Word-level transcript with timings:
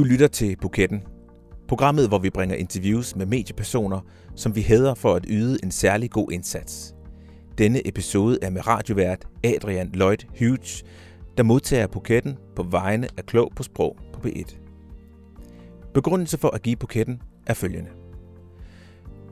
Du 0.00 0.04
lytter 0.04 0.28
til 0.28 0.56
Buketten, 0.56 1.02
programmet, 1.68 2.08
hvor 2.08 2.18
vi 2.18 2.30
bringer 2.30 2.56
interviews 2.56 3.16
med 3.16 3.26
mediepersoner, 3.26 4.00
som 4.36 4.56
vi 4.56 4.62
hæder 4.62 4.94
for 4.94 5.14
at 5.14 5.24
yde 5.28 5.58
en 5.62 5.70
særlig 5.70 6.10
god 6.10 6.32
indsats. 6.32 6.94
Denne 7.58 7.88
episode 7.88 8.38
er 8.42 8.50
med 8.50 8.66
radiovært 8.66 9.26
Adrian 9.44 9.90
Lloyd 9.92 10.16
Hughes, 10.38 10.84
der 11.36 11.42
modtager 11.42 11.86
buketten 11.86 12.36
på 12.56 12.62
vegne 12.62 13.08
af 13.16 13.26
Klog 13.26 13.52
på 13.56 13.62
Sprog 13.62 13.96
på 14.12 14.20
B1. 14.28 14.56
Begrundelse 15.94 16.38
for 16.38 16.48
at 16.48 16.62
give 16.62 16.76
buketten 16.76 17.22
er 17.46 17.54
følgende. 17.54 17.90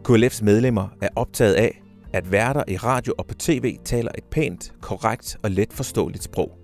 KLF's 0.09 0.45
medlemmer 0.45 0.89
er 1.03 1.09
optaget 1.17 1.55
af, 1.55 1.83
at 2.13 2.33
værter 2.33 2.65
i 2.69 2.77
radio 2.77 3.15
og 3.19 3.27
på 3.27 3.35
tv 3.35 3.77
taler 3.85 4.11
et 4.19 4.25
pænt, 4.25 4.73
korrekt 4.81 5.37
og 5.43 5.51
let 5.51 5.73
forståeligt 5.73 6.25
sprog. 6.25 6.59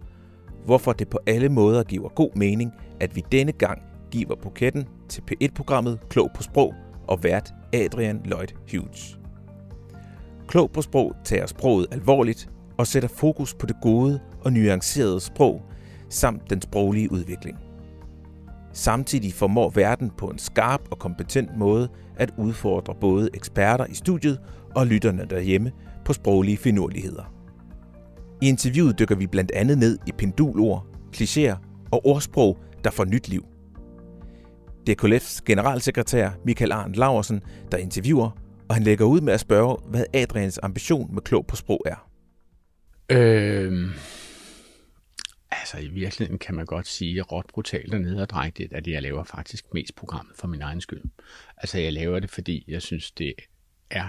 Hvorfor 0.64 0.92
det 0.92 1.08
på 1.08 1.18
alle 1.26 1.48
måder 1.48 1.82
giver 1.82 2.08
god 2.08 2.30
mening, 2.36 2.72
at 3.00 3.16
vi 3.16 3.24
denne 3.32 3.52
gang 3.52 3.93
giver 4.14 4.34
buketten 4.34 4.84
til 5.08 5.22
P1-programmet 5.30 5.98
Klog 6.08 6.30
på 6.34 6.42
Sprog 6.42 6.74
og 7.08 7.22
vært 7.22 7.54
Adrian 7.72 8.20
Lloyd 8.24 8.48
Hughes. 8.72 9.18
Klog 10.48 10.70
på 10.70 10.82
Sprog 10.82 11.16
tager 11.24 11.46
sproget 11.46 11.86
alvorligt 11.90 12.48
og 12.78 12.86
sætter 12.86 13.08
fokus 13.08 13.54
på 13.54 13.66
det 13.66 13.76
gode 13.82 14.20
og 14.40 14.52
nuancerede 14.52 15.20
sprog 15.20 15.62
samt 16.08 16.50
den 16.50 16.62
sproglige 16.62 17.12
udvikling. 17.12 17.58
Samtidig 18.72 19.32
formår 19.32 19.70
verden 19.70 20.10
på 20.18 20.26
en 20.26 20.38
skarp 20.38 20.80
og 20.90 20.98
kompetent 20.98 21.56
måde 21.56 21.88
at 22.16 22.32
udfordre 22.38 22.94
både 23.00 23.28
eksperter 23.34 23.86
i 23.86 23.94
studiet 23.94 24.40
og 24.74 24.86
lytterne 24.86 25.26
derhjemme 25.30 25.72
på 26.04 26.12
sproglige 26.12 26.56
finurligheder. 26.56 27.34
I 28.42 28.48
interviewet 28.48 28.98
dykker 28.98 29.16
vi 29.16 29.26
blandt 29.26 29.50
andet 29.50 29.78
ned 29.78 29.98
i 30.06 30.12
pendulord, 30.18 30.86
klichéer 31.16 31.56
og 31.92 32.06
ordsprog, 32.06 32.58
der 32.84 32.90
får 32.90 33.04
nyt 33.04 33.28
liv. 33.28 33.44
DKLF's 34.90 35.40
generalsekretær 35.46 36.30
Michael 36.44 36.72
Arndt 36.72 36.96
Laursen, 36.96 37.42
der 37.72 37.78
interviewer, 37.78 38.30
og 38.68 38.74
han 38.74 38.84
lægger 38.84 39.04
ud 39.04 39.20
med 39.20 39.32
at 39.32 39.40
spørge, 39.40 39.76
hvad 39.88 40.04
Adrians 40.14 40.60
ambition 40.62 41.14
med 41.14 41.22
klog 41.22 41.46
på 41.46 41.56
sprog 41.56 41.82
er. 41.86 42.10
Øhm, 43.10 43.90
altså 45.50 45.78
i 45.78 45.88
virkeligheden 45.88 46.38
kan 46.38 46.54
man 46.54 46.66
godt 46.66 46.86
sige 46.86 47.22
råt 47.22 47.46
brutalt 47.46 47.94
og 47.94 48.00
nederdrægtigt, 48.00 48.72
at 48.72 48.86
jeg 48.86 49.02
laver 49.02 49.24
faktisk 49.24 49.64
mest 49.74 49.94
programmet 49.94 50.36
for 50.36 50.48
min 50.48 50.62
egen 50.62 50.80
skyld. 50.80 51.02
Altså 51.56 51.78
jeg 51.78 51.92
laver 51.92 52.20
det, 52.20 52.30
fordi 52.30 52.64
jeg 52.68 52.82
synes, 52.82 53.10
det 53.10 53.34
er 53.90 54.08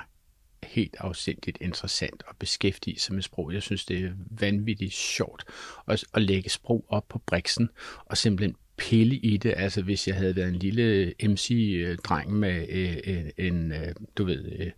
helt 0.63 0.95
afsindigt 0.99 1.57
interessant 1.61 2.23
at 2.29 2.35
beskæftige 2.39 2.99
sig 2.99 3.13
med 3.13 3.21
sprog. 3.21 3.53
Jeg 3.53 3.61
synes, 3.61 3.85
det 3.85 4.05
er 4.05 4.11
vanvittigt 4.39 4.93
sjovt 4.93 5.43
at, 5.87 6.03
at 6.13 6.21
lægge 6.21 6.49
sprog 6.49 6.85
op 6.89 7.07
på 7.07 7.19
briksen 7.25 7.69
og 8.05 8.17
simpelthen 8.17 8.55
pille 8.77 9.15
i 9.15 9.37
det. 9.37 9.53
Altså 9.57 9.81
hvis 9.81 10.07
jeg 10.07 10.15
havde 10.15 10.35
været 10.35 10.47
en 10.47 10.55
lille 10.55 11.13
MC-dreng 11.23 12.33
med 12.33 12.65
øh, 12.69 13.45
en, 13.47 13.71
øh, 13.71 13.95
du 14.17 14.25
ved, 14.25 14.51
øh, 14.59 14.71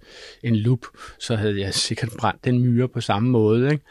en 0.43 0.55
loop, 0.55 0.85
så 1.19 1.35
havde 1.35 1.59
jeg 1.59 1.73
sikkert 1.87 2.09
brændt 2.19 2.45
den 2.45 2.59
myre 2.59 2.87
på 2.87 3.01
samme 3.01 3.29
måde. 3.29 3.71
Ikke? 3.71 3.83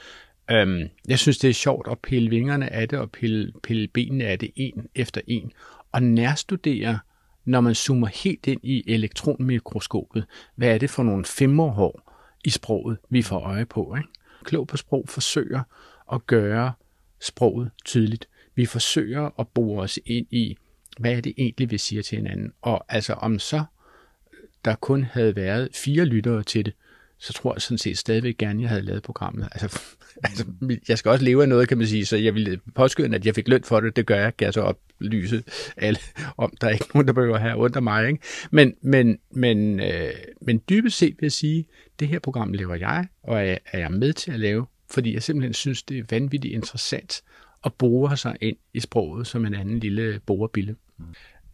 Øhm, 0.50 0.88
jeg 1.08 1.18
synes, 1.18 1.38
det 1.38 1.50
er 1.50 1.54
sjovt 1.54 1.88
at 1.90 1.98
pille 1.98 2.30
vingerne 2.30 2.72
af 2.72 2.88
det 2.88 2.98
og 2.98 3.10
pille, 3.10 3.52
pille 3.62 3.88
benene 3.88 4.24
af 4.24 4.38
det 4.38 4.50
en 4.56 4.86
efter 4.94 5.20
en 5.26 5.52
og 5.92 6.02
nærstudere 6.02 6.98
når 7.46 7.60
man 7.60 7.74
zoomer 7.74 8.06
helt 8.06 8.46
ind 8.46 8.60
i 8.62 8.84
elektronmikroskopet, 8.86 10.24
hvad 10.54 10.74
er 10.74 10.78
det 10.78 10.90
for 10.90 11.02
nogle 11.02 11.24
femmerhår 11.24 12.12
i 12.44 12.50
sproget, 12.50 12.98
vi 13.10 13.22
får 13.22 13.40
øje 13.40 13.66
på. 13.66 13.94
Ikke? 13.96 14.08
Klog 14.44 14.66
på 14.66 14.76
sprog 14.76 15.04
forsøger 15.08 15.62
at 16.12 16.26
gøre 16.26 16.72
sproget 17.20 17.70
tydeligt. 17.84 18.28
Vi 18.56 18.66
forsøger 18.66 19.40
at 19.40 19.48
bore 19.48 19.82
os 19.82 19.98
ind 20.06 20.26
i, 20.30 20.56
hvad 20.98 21.12
er 21.12 21.20
det 21.20 21.34
egentlig, 21.36 21.70
vi 21.70 21.78
siger 21.78 22.02
til 22.02 22.18
hinanden. 22.18 22.52
Og 22.62 22.84
altså 22.88 23.12
om 23.12 23.38
så 23.38 23.64
øh, 24.32 24.38
der 24.64 24.74
kun 24.74 25.04
havde 25.04 25.36
været 25.36 25.68
fire 25.74 26.04
lyttere 26.04 26.42
til 26.42 26.64
det, 26.64 26.74
så 27.18 27.32
tror 27.32 27.54
jeg 27.54 27.62
sådan 27.62 27.78
set 27.78 27.98
stadigvæk 27.98 28.38
gerne, 28.38 28.58
at 28.58 28.62
jeg 28.62 28.68
havde 28.68 28.82
lavet 28.82 29.02
programmet. 29.02 29.48
Altså, 29.52 29.80
altså, 30.24 30.44
jeg 30.88 30.98
skal 30.98 31.10
også 31.10 31.24
leve 31.24 31.42
af 31.42 31.48
noget, 31.48 31.68
kan 31.68 31.78
man 31.78 31.86
sige, 31.86 32.06
så 32.06 32.16
jeg 32.16 32.34
ville 32.34 32.60
påskynde, 32.74 33.16
at 33.16 33.26
jeg 33.26 33.34
fik 33.34 33.48
løn 33.48 33.64
for 33.64 33.80
det. 33.80 33.96
Det 33.96 34.06
gør 34.06 34.16
jeg, 34.16 34.36
kan 34.36 34.44
jeg 34.44 34.54
så 34.54 34.60
oplyse 34.60 35.44
alle 35.76 35.98
om. 36.36 36.56
Der 36.60 36.66
er 36.66 36.70
ikke 36.70 36.86
nogen, 36.94 37.06
der 37.06 37.12
behøver 37.12 37.38
have 37.38 37.56
under 37.56 37.80
mig. 37.80 38.08
Ikke? 38.08 38.20
Men, 38.50 38.74
men, 38.82 39.18
men, 39.30 39.80
øh, 39.80 40.10
men 40.42 40.62
dybest 40.68 40.98
set 40.98 41.14
vil 41.18 41.24
jeg 41.26 41.32
sige, 41.32 41.66
det 42.00 42.08
her 42.08 42.18
program 42.18 42.52
lever 42.52 42.74
jeg, 42.74 43.06
og 43.22 43.46
er, 43.46 43.58
er 43.72 43.78
jeg 43.78 43.92
med 43.92 44.12
til 44.12 44.32
at 44.32 44.40
lave, 44.40 44.66
fordi 44.90 45.14
jeg 45.14 45.22
simpelthen 45.22 45.54
synes, 45.54 45.82
det 45.82 45.98
er 45.98 46.02
vanvittigt 46.10 46.54
interessant 46.54 47.22
at 47.64 47.72
bore 47.74 48.16
sig 48.16 48.36
ind 48.40 48.56
i 48.74 48.80
sproget 48.80 49.26
som 49.26 49.46
en 49.46 49.54
anden 49.54 49.78
lille 49.78 50.20
borebille. 50.26 50.76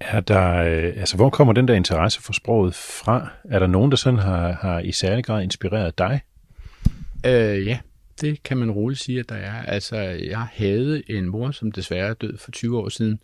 Er 0.01 0.21
der, 0.21 0.55
øh, 0.55 0.93
altså, 0.97 1.17
hvor 1.17 1.31
kommer 1.31 1.53
den 1.53 1.69
der 1.69 1.75
interesse 1.75 2.23
for 2.23 2.33
sproget 2.33 2.75
fra? 2.75 3.29
Er 3.45 3.59
der 3.59 3.67
nogen, 3.67 3.91
der 3.91 3.97
sådan 3.97 4.19
har, 4.19 4.53
har 4.53 4.79
i 4.79 4.93
særlig 4.93 5.25
grad 5.25 5.43
inspireret 5.43 5.99
dig? 5.99 6.21
Øh, 7.27 7.67
ja, 7.67 7.79
det 8.21 8.43
kan 8.43 8.57
man 8.57 8.71
roligt 8.71 9.01
sige, 9.01 9.21
at 9.21 9.29
der 9.29 9.35
er. 9.35 9.63
Altså, 9.63 9.97
jeg 10.01 10.47
havde 10.53 11.11
en 11.11 11.27
mor, 11.27 11.51
som 11.51 11.73
desværre 11.73 12.15
døde 12.15 12.39
for 12.39 12.51
20 12.51 12.79
år 12.79 12.89
siden, 12.89 13.21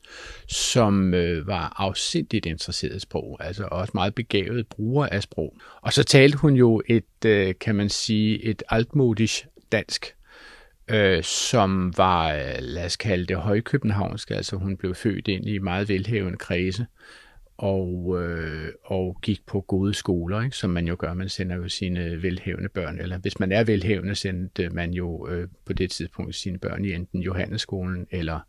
som 0.49 1.15
øh, 1.15 1.47
var 1.47 1.73
afsindigt 1.77 2.47
interesseret 2.47 2.97
i 2.97 3.01
sprog, 3.01 3.37
altså 3.41 3.69
også 3.71 3.91
meget 3.95 4.15
begavet 4.15 4.67
bruger 4.67 5.07
af 5.07 5.23
sprog. 5.23 5.57
Og 5.81 5.93
så 5.93 6.05
talte 6.05 6.39
hun 6.39 6.55
jo 6.55 6.83
et, 6.89 7.25
øh, 7.27 7.55
kan 7.61 7.75
man 7.75 7.89
sige, 7.89 8.45
et 8.45 8.63
altmodisk 8.69 9.47
dansk, 9.73 10.15
øh, 10.91 11.23
som 11.23 11.93
var, 11.97 12.35
øh, 12.35 12.55
lad 12.61 12.85
os 12.85 12.97
kalde 12.97 13.27
det 13.27 13.37
højkøbenhavnsk, 13.37 14.31
altså 14.31 14.57
hun 14.57 14.77
blev 14.77 14.95
født 14.95 15.29
ind 15.29 15.47
i 15.47 15.59
meget 15.59 15.89
velhævende 15.89 16.39
kredse, 16.39 16.87
og, 17.59 18.23
øh, 18.23 18.73
og 18.85 19.19
gik 19.23 19.47
på 19.47 19.61
gode 19.61 19.95
skoler, 19.95 20.43
ikke? 20.43 20.57
som 20.57 20.71
man 20.71 20.89
jo 20.89 20.97
gør. 20.99 21.15
Man 21.15 21.29
sender 21.29 21.57
jo 21.57 21.69
sine 21.69 22.23
velhævende 22.23 22.69
børn, 22.69 22.99
eller 22.99 23.19
hvis 23.19 23.41
man 23.41 23.53
er 23.53 23.65
velhævende, 23.65 24.15
sendte 24.15 24.69
man 24.69 24.93
jo 24.93 25.29
øh, 25.29 25.49
på 25.67 25.73
det 25.73 25.91
tidspunkt 25.91 26.35
sine 26.35 26.59
børn 26.59 26.85
i 26.85 26.93
enten 26.93 27.23
Johannesskolen 27.23 28.07
eller 28.11 28.41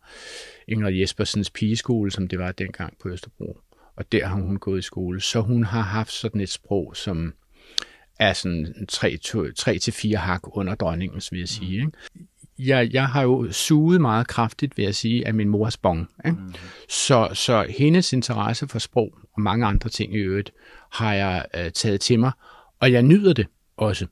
Ingrid 0.68 0.94
Jespersens 0.94 1.50
pigeskole, 1.50 2.10
som 2.10 2.28
det 2.28 2.38
var 2.38 2.52
dengang 2.52 2.98
på 3.02 3.08
Østerbro. 3.08 3.60
Og 3.96 4.12
der 4.12 4.26
har 4.26 4.40
hun 4.40 4.56
gået 4.56 4.78
i 4.78 4.82
skole. 4.82 5.20
Så 5.20 5.40
hun 5.40 5.64
har 5.64 5.82
haft 5.82 6.12
sådan 6.12 6.40
et 6.40 6.48
sprog, 6.48 6.96
som 6.96 7.34
er 8.20 8.32
sådan 8.32 8.86
3-4 8.92 10.16
hak 10.16 10.56
under 10.56 10.74
dronningens, 10.74 11.32
vil 11.32 11.38
jeg 11.38 11.48
sige. 11.48 11.74
Ikke? 11.74 11.92
jeg, 12.66 12.90
jeg 12.92 13.06
har 13.08 13.22
jo 13.22 13.52
suget 13.52 14.00
meget 14.00 14.26
kraftigt, 14.26 14.76
vil 14.76 14.84
jeg 14.84 14.94
sige, 14.94 15.26
af 15.26 15.34
min 15.34 15.48
mors 15.48 15.76
bong. 15.76 16.08
Ikke? 16.26 16.38
Mm. 16.40 16.54
Så, 16.88 17.28
så 17.32 17.66
hendes 17.78 18.12
interesse 18.12 18.68
for 18.68 18.78
sprog 18.78 19.12
og 19.32 19.42
mange 19.42 19.66
andre 19.66 19.90
ting 19.90 20.14
i 20.14 20.18
øvrigt, 20.18 20.52
har 20.92 21.14
jeg 21.14 21.44
øh, 21.54 21.70
taget 21.70 22.00
til 22.00 22.20
mig, 22.20 22.32
og 22.80 22.92
jeg 22.92 23.02
nyder 23.02 23.32
det 23.32 23.46
også. 23.76 24.06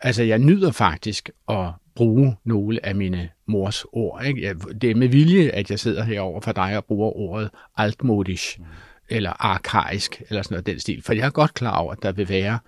Altså, 0.00 0.22
jeg 0.22 0.38
nyder 0.38 0.72
faktisk 0.72 1.30
at 1.48 1.68
bruge 1.94 2.36
nogle 2.44 2.86
af 2.86 2.94
mine 2.94 3.28
mors 3.46 3.84
ord. 3.92 4.24
Ikke? 4.24 4.42
Jeg, 4.42 4.54
det 4.82 4.90
er 4.90 4.94
med 4.94 5.08
vilje, 5.08 5.50
at 5.50 5.70
jeg 5.70 5.78
sidder 5.78 6.02
herover 6.04 6.40
for 6.40 6.52
dig 6.52 6.76
og 6.76 6.84
bruger 6.84 7.16
ordet 7.16 7.50
altmodisk, 7.76 8.58
mm. 8.58 8.64
eller 9.08 9.46
arkaisk, 9.46 10.22
eller 10.28 10.42
sådan 10.42 10.54
noget 10.54 10.66
den 10.66 10.80
stil. 10.80 11.02
For 11.02 11.12
jeg 11.12 11.26
er 11.26 11.30
godt 11.30 11.54
klar 11.54 11.76
over, 11.76 11.92
at 11.92 12.02
der 12.02 12.12
vil 12.12 12.28
være 12.28 12.58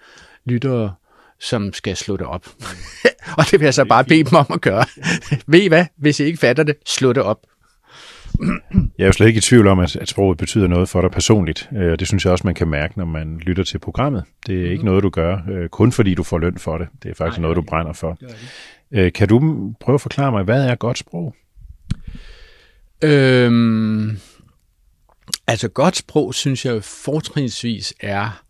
lyttere, 0.46 0.94
som 1.40 1.72
skal 1.72 1.96
slå 1.96 2.16
det 2.16 2.26
op. 2.26 2.46
og 3.38 3.44
det 3.50 3.60
vil 3.60 3.66
jeg 3.66 3.74
så 3.74 3.84
bare 3.84 4.04
bede 4.04 4.24
dem 4.24 4.34
om 4.34 4.46
at 4.54 4.60
gøre. 4.60 4.84
Ved 5.46 5.60
I 5.60 5.68
hvad? 5.68 5.86
Hvis 5.96 6.20
I 6.20 6.24
ikke 6.24 6.38
fatter 6.38 6.62
det, 6.62 6.76
slå 6.86 7.12
det 7.12 7.22
op. 7.22 7.38
Jeg 8.98 9.04
er 9.04 9.06
jo 9.06 9.12
slet 9.12 9.26
ikke 9.26 9.38
i 9.38 9.40
tvivl 9.40 9.66
om, 9.66 9.78
at, 9.78 9.96
at 9.96 10.08
sproget 10.08 10.38
betyder 10.38 10.66
noget 10.66 10.88
for 10.88 11.00
dig 11.00 11.10
personligt, 11.10 11.70
øh, 11.76 11.92
og 11.92 12.00
det 12.00 12.08
synes 12.08 12.24
jeg 12.24 12.32
også, 12.32 12.46
man 12.46 12.54
kan 12.54 12.68
mærke, 12.68 12.98
når 12.98 13.04
man 13.04 13.38
lytter 13.38 13.64
til 13.64 13.78
programmet. 13.78 14.24
Det 14.46 14.66
er 14.66 14.70
ikke 14.70 14.84
noget, 14.84 15.02
du 15.02 15.08
gør 15.10 15.38
øh, 15.50 15.68
kun 15.68 15.92
fordi 15.92 16.14
du 16.14 16.22
får 16.22 16.38
løn 16.38 16.58
for 16.58 16.78
det. 16.78 16.88
Det 17.02 17.10
er 17.10 17.14
faktisk 17.14 17.38
Nej, 17.38 17.42
noget, 17.42 17.56
du 17.56 17.62
brænder 17.62 17.92
for. 17.92 18.18
Øh, 18.92 19.12
kan 19.12 19.28
du 19.28 19.72
prøve 19.80 19.94
at 19.94 20.00
forklare 20.00 20.32
mig, 20.32 20.44
hvad 20.44 20.64
er 20.64 20.74
godt 20.74 20.98
sprog? 20.98 21.34
Øhm, 23.04 24.18
altså 25.46 25.68
godt 25.68 25.96
sprog, 25.96 26.34
synes 26.34 26.64
jeg 26.64 26.84
fortrinsvis 26.84 27.94
er 28.00 28.42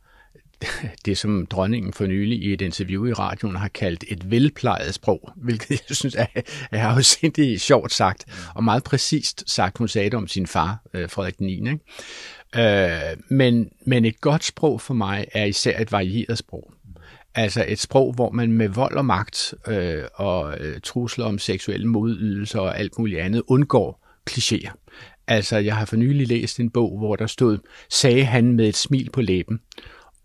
det, 1.07 1.19
som 1.19 1.47
dronningen 1.47 1.93
for 1.93 2.07
nylig 2.07 2.43
i 2.43 2.53
et 2.53 2.61
interview 2.61 3.07
i 3.07 3.13
radioen 3.13 3.57
har 3.57 3.69
kaldt 3.69 4.05
et 4.09 4.31
velplejet 4.31 4.95
sprog, 4.95 5.33
hvilket 5.45 5.71
jeg 5.89 5.97
synes 5.97 6.15
er, 6.15 6.27
er 6.73 6.89
afsindig 6.89 7.61
sjovt 7.61 7.93
sagt, 7.93 8.25
og 8.55 8.65
meget 8.65 8.85
præcist 8.85 9.45
sagt. 9.47 9.79
Hun 9.79 9.89
sagde 9.89 10.11
det 10.11 10.15
om 10.15 10.29
sin 10.29 10.47
far, 10.47 10.83
øh, 10.95 11.11
Frederik 11.11 11.41
9. 11.41 11.55
Ikke? 11.55 11.79
Øh, 12.57 13.17
men, 13.29 13.71
men 13.87 14.05
et 14.05 14.21
godt 14.21 14.45
sprog 14.45 14.81
for 14.81 14.95
mig 14.95 15.27
er 15.33 15.45
især 15.45 15.81
et 15.81 15.93
varieret 15.93 16.39
sprog. 16.39 16.73
Altså 17.35 17.65
et 17.69 17.79
sprog, 17.79 18.13
hvor 18.13 18.31
man 18.31 18.53
med 18.53 18.69
vold 18.69 18.97
og 18.97 19.05
magt 19.05 19.55
øh, 19.69 20.05
og 20.15 20.59
øh, 20.61 20.81
trusler 20.81 21.25
om 21.25 21.39
seksuelle 21.39 21.87
modydelser 21.87 22.61
og 22.61 22.79
alt 22.79 22.99
muligt 22.99 23.21
andet 23.21 23.43
undgår 23.47 24.09
klichéer. 24.31 24.73
Altså, 25.27 25.57
jeg 25.57 25.77
har 25.77 25.85
for 25.85 25.97
nylig 25.97 26.29
læst 26.29 26.61
en 26.61 26.71
bog, 26.71 26.99
hvor 26.99 27.17
der 27.17 27.27
stod, 27.27 27.59
sagde 27.91 28.25
han 28.25 28.53
med 28.53 28.69
et 28.69 28.77
smil 28.77 29.11
på 29.11 29.21
læben. 29.21 29.61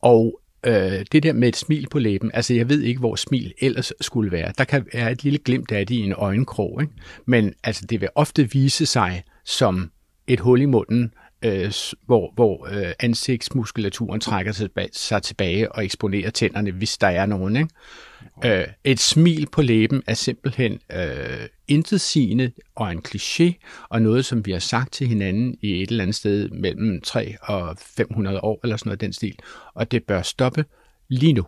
Og 0.02 0.42
øh, 0.66 1.06
det 1.12 1.24
der 1.24 1.34
med 1.34 1.48
et 1.48 1.56
smil 1.56 1.88
på 1.92 2.00
læben, 2.00 2.32
altså 2.34 2.54
jeg 2.54 2.70
ved 2.70 2.82
ikke, 2.82 3.00
hvor 3.00 3.16
smil 3.16 3.54
ellers 3.62 3.94
skulle 4.02 4.32
være. 4.32 4.54
Der 4.58 4.64
kan 4.64 4.86
være 4.94 5.12
et 5.12 5.24
lille 5.24 5.40
glimt 5.40 5.72
af 5.72 5.88
det 5.88 5.96
i 5.96 6.00
en 6.00 6.14
øjenkrog, 6.14 6.82
ikke? 6.82 6.94
men 7.26 7.54
altså 7.64 7.86
det 7.86 8.02
vil 8.02 8.10
ofte 8.16 8.52
vise 8.52 8.86
sig 8.86 9.24
som 9.46 9.92
et 10.28 10.40
hul 10.40 10.62
i 10.62 10.66
munden, 10.66 11.14
øh, 11.42 11.72
hvor, 12.06 12.32
hvor 12.36 12.68
øh, 12.72 12.94
ansigtsmuskulaturen 13.00 14.20
trækker 14.20 14.52
sig, 14.52 14.70
sig 14.94 15.24
tilbage 15.24 15.72
og 15.72 15.86
eksponerer 15.86 16.30
tænderne, 16.30 16.72
hvis 16.72 16.98
der 16.98 17.08
er 17.08 17.26
nogen. 17.26 17.56
Ikke? 17.56 18.60
Øh, 18.60 18.68
et 18.84 19.00
smil 19.00 19.48
på 19.52 19.62
læben 19.62 20.04
er 20.08 20.14
simpelthen 20.14 20.80
øh, 20.92 21.48
intetsigende 21.68 22.52
og 22.76 22.92
en 22.92 23.02
kliché, 23.08 23.54
og 23.90 24.02
noget, 24.02 24.26
som 24.26 24.46
vi 24.46 24.52
har 24.52 24.60
sagt 24.60 24.94
til 24.94 25.08
hinanden 25.08 25.58
i 25.62 25.82
et 25.82 25.90
eller 25.90 26.04
andet 26.04 26.16
sted 26.16 26.50
mellem 26.50 27.02
3 27.02 27.36
og 27.42 27.78
500 27.80 28.40
år, 28.40 28.60
eller 28.64 28.78
sådan 28.78 28.90
noget 28.90 29.02
den 29.02 29.14
stil, 29.14 29.36
og 29.74 29.92
det 29.92 30.04
bør 30.04 30.22
stoppe 30.22 30.66
lige 31.08 31.34
nu. 31.34 31.46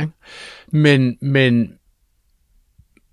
Ikke? 0.00 0.12
Men, 0.68 1.18
men, 1.20 1.72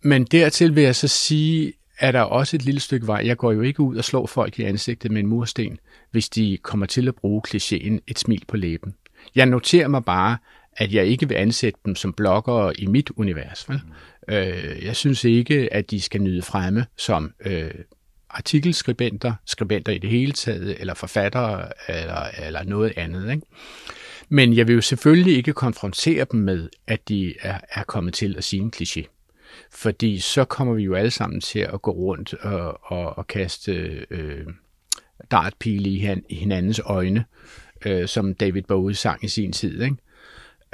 men 0.01 0.23
dertil 0.23 0.75
vil 0.75 0.83
jeg 0.83 0.95
så 0.95 1.07
sige, 1.07 1.73
er 1.99 2.11
der 2.11 2.21
også 2.21 2.55
et 2.55 2.65
lille 2.65 2.79
stykke 2.79 3.07
vej. 3.07 3.21
Jeg 3.25 3.37
går 3.37 3.51
jo 3.51 3.61
ikke 3.61 3.79
ud 3.79 3.97
og 3.97 4.03
slår 4.03 4.25
folk 4.25 4.59
i 4.59 4.63
ansigtet 4.63 5.11
med 5.11 5.19
en 5.19 5.27
mursten, 5.27 5.79
hvis 6.11 6.29
de 6.29 6.57
kommer 6.61 6.85
til 6.85 7.07
at 7.07 7.15
bruge 7.15 7.41
klichéen 7.47 7.99
et 8.07 8.19
smil 8.19 8.43
på 8.47 8.57
læben. 8.57 8.95
Jeg 9.35 9.45
noterer 9.45 9.87
mig 9.87 10.05
bare, 10.05 10.37
at 10.73 10.93
jeg 10.93 11.05
ikke 11.05 11.27
vil 11.27 11.35
ansætte 11.35 11.79
dem 11.85 11.95
som 11.95 12.13
bloggere 12.13 12.79
i 12.79 12.85
mit 12.85 13.09
univers. 13.15 13.69
Vel? 13.69 13.81
Øh, 14.29 14.85
jeg 14.85 14.95
synes 14.95 15.23
ikke, 15.23 15.73
at 15.73 15.91
de 15.91 16.01
skal 16.01 16.21
nyde 16.21 16.41
fremme 16.41 16.85
som 16.97 17.33
øh, 17.45 17.71
artikelskribenter, 18.29 19.33
skribenter 19.45 19.91
i 19.91 19.97
det 19.97 20.09
hele 20.09 20.31
taget, 20.31 20.79
eller 20.79 20.93
forfattere, 20.93 21.69
eller, 21.87 22.23
eller 22.45 22.63
noget 22.63 22.93
andet. 22.97 23.31
Ikke? 23.31 23.45
Men 24.29 24.55
jeg 24.55 24.67
vil 24.67 24.75
jo 24.75 24.81
selvfølgelig 24.81 25.37
ikke 25.37 25.53
konfrontere 25.53 26.25
dem 26.31 26.39
med, 26.39 26.69
at 26.87 27.09
de 27.09 27.33
er, 27.41 27.59
er 27.71 27.83
kommet 27.83 28.13
til 28.13 28.35
at 28.37 28.43
sige 28.43 28.61
en 28.61 28.73
kliché. 28.75 29.15
Fordi 29.71 30.19
så 30.19 30.45
kommer 30.45 30.73
vi 30.73 30.83
jo 30.83 30.95
alle 30.95 31.11
sammen 31.11 31.41
til 31.41 31.59
at 31.59 31.81
gå 31.81 31.91
rundt 31.91 32.33
og, 32.33 32.79
og, 32.83 33.17
og 33.17 33.27
kaste 33.27 33.71
øh, 34.09 34.45
dartpile 35.31 35.89
i, 35.89 36.07
i 36.29 36.35
hinandens 36.35 36.81
øjne, 36.85 37.25
øh, 37.85 38.07
som 38.07 38.33
David 38.33 38.61
Bowie 38.61 38.95
sang 38.95 39.23
i 39.23 39.27
sin 39.27 39.51
tid. 39.51 39.81
Ikke? 39.81 39.95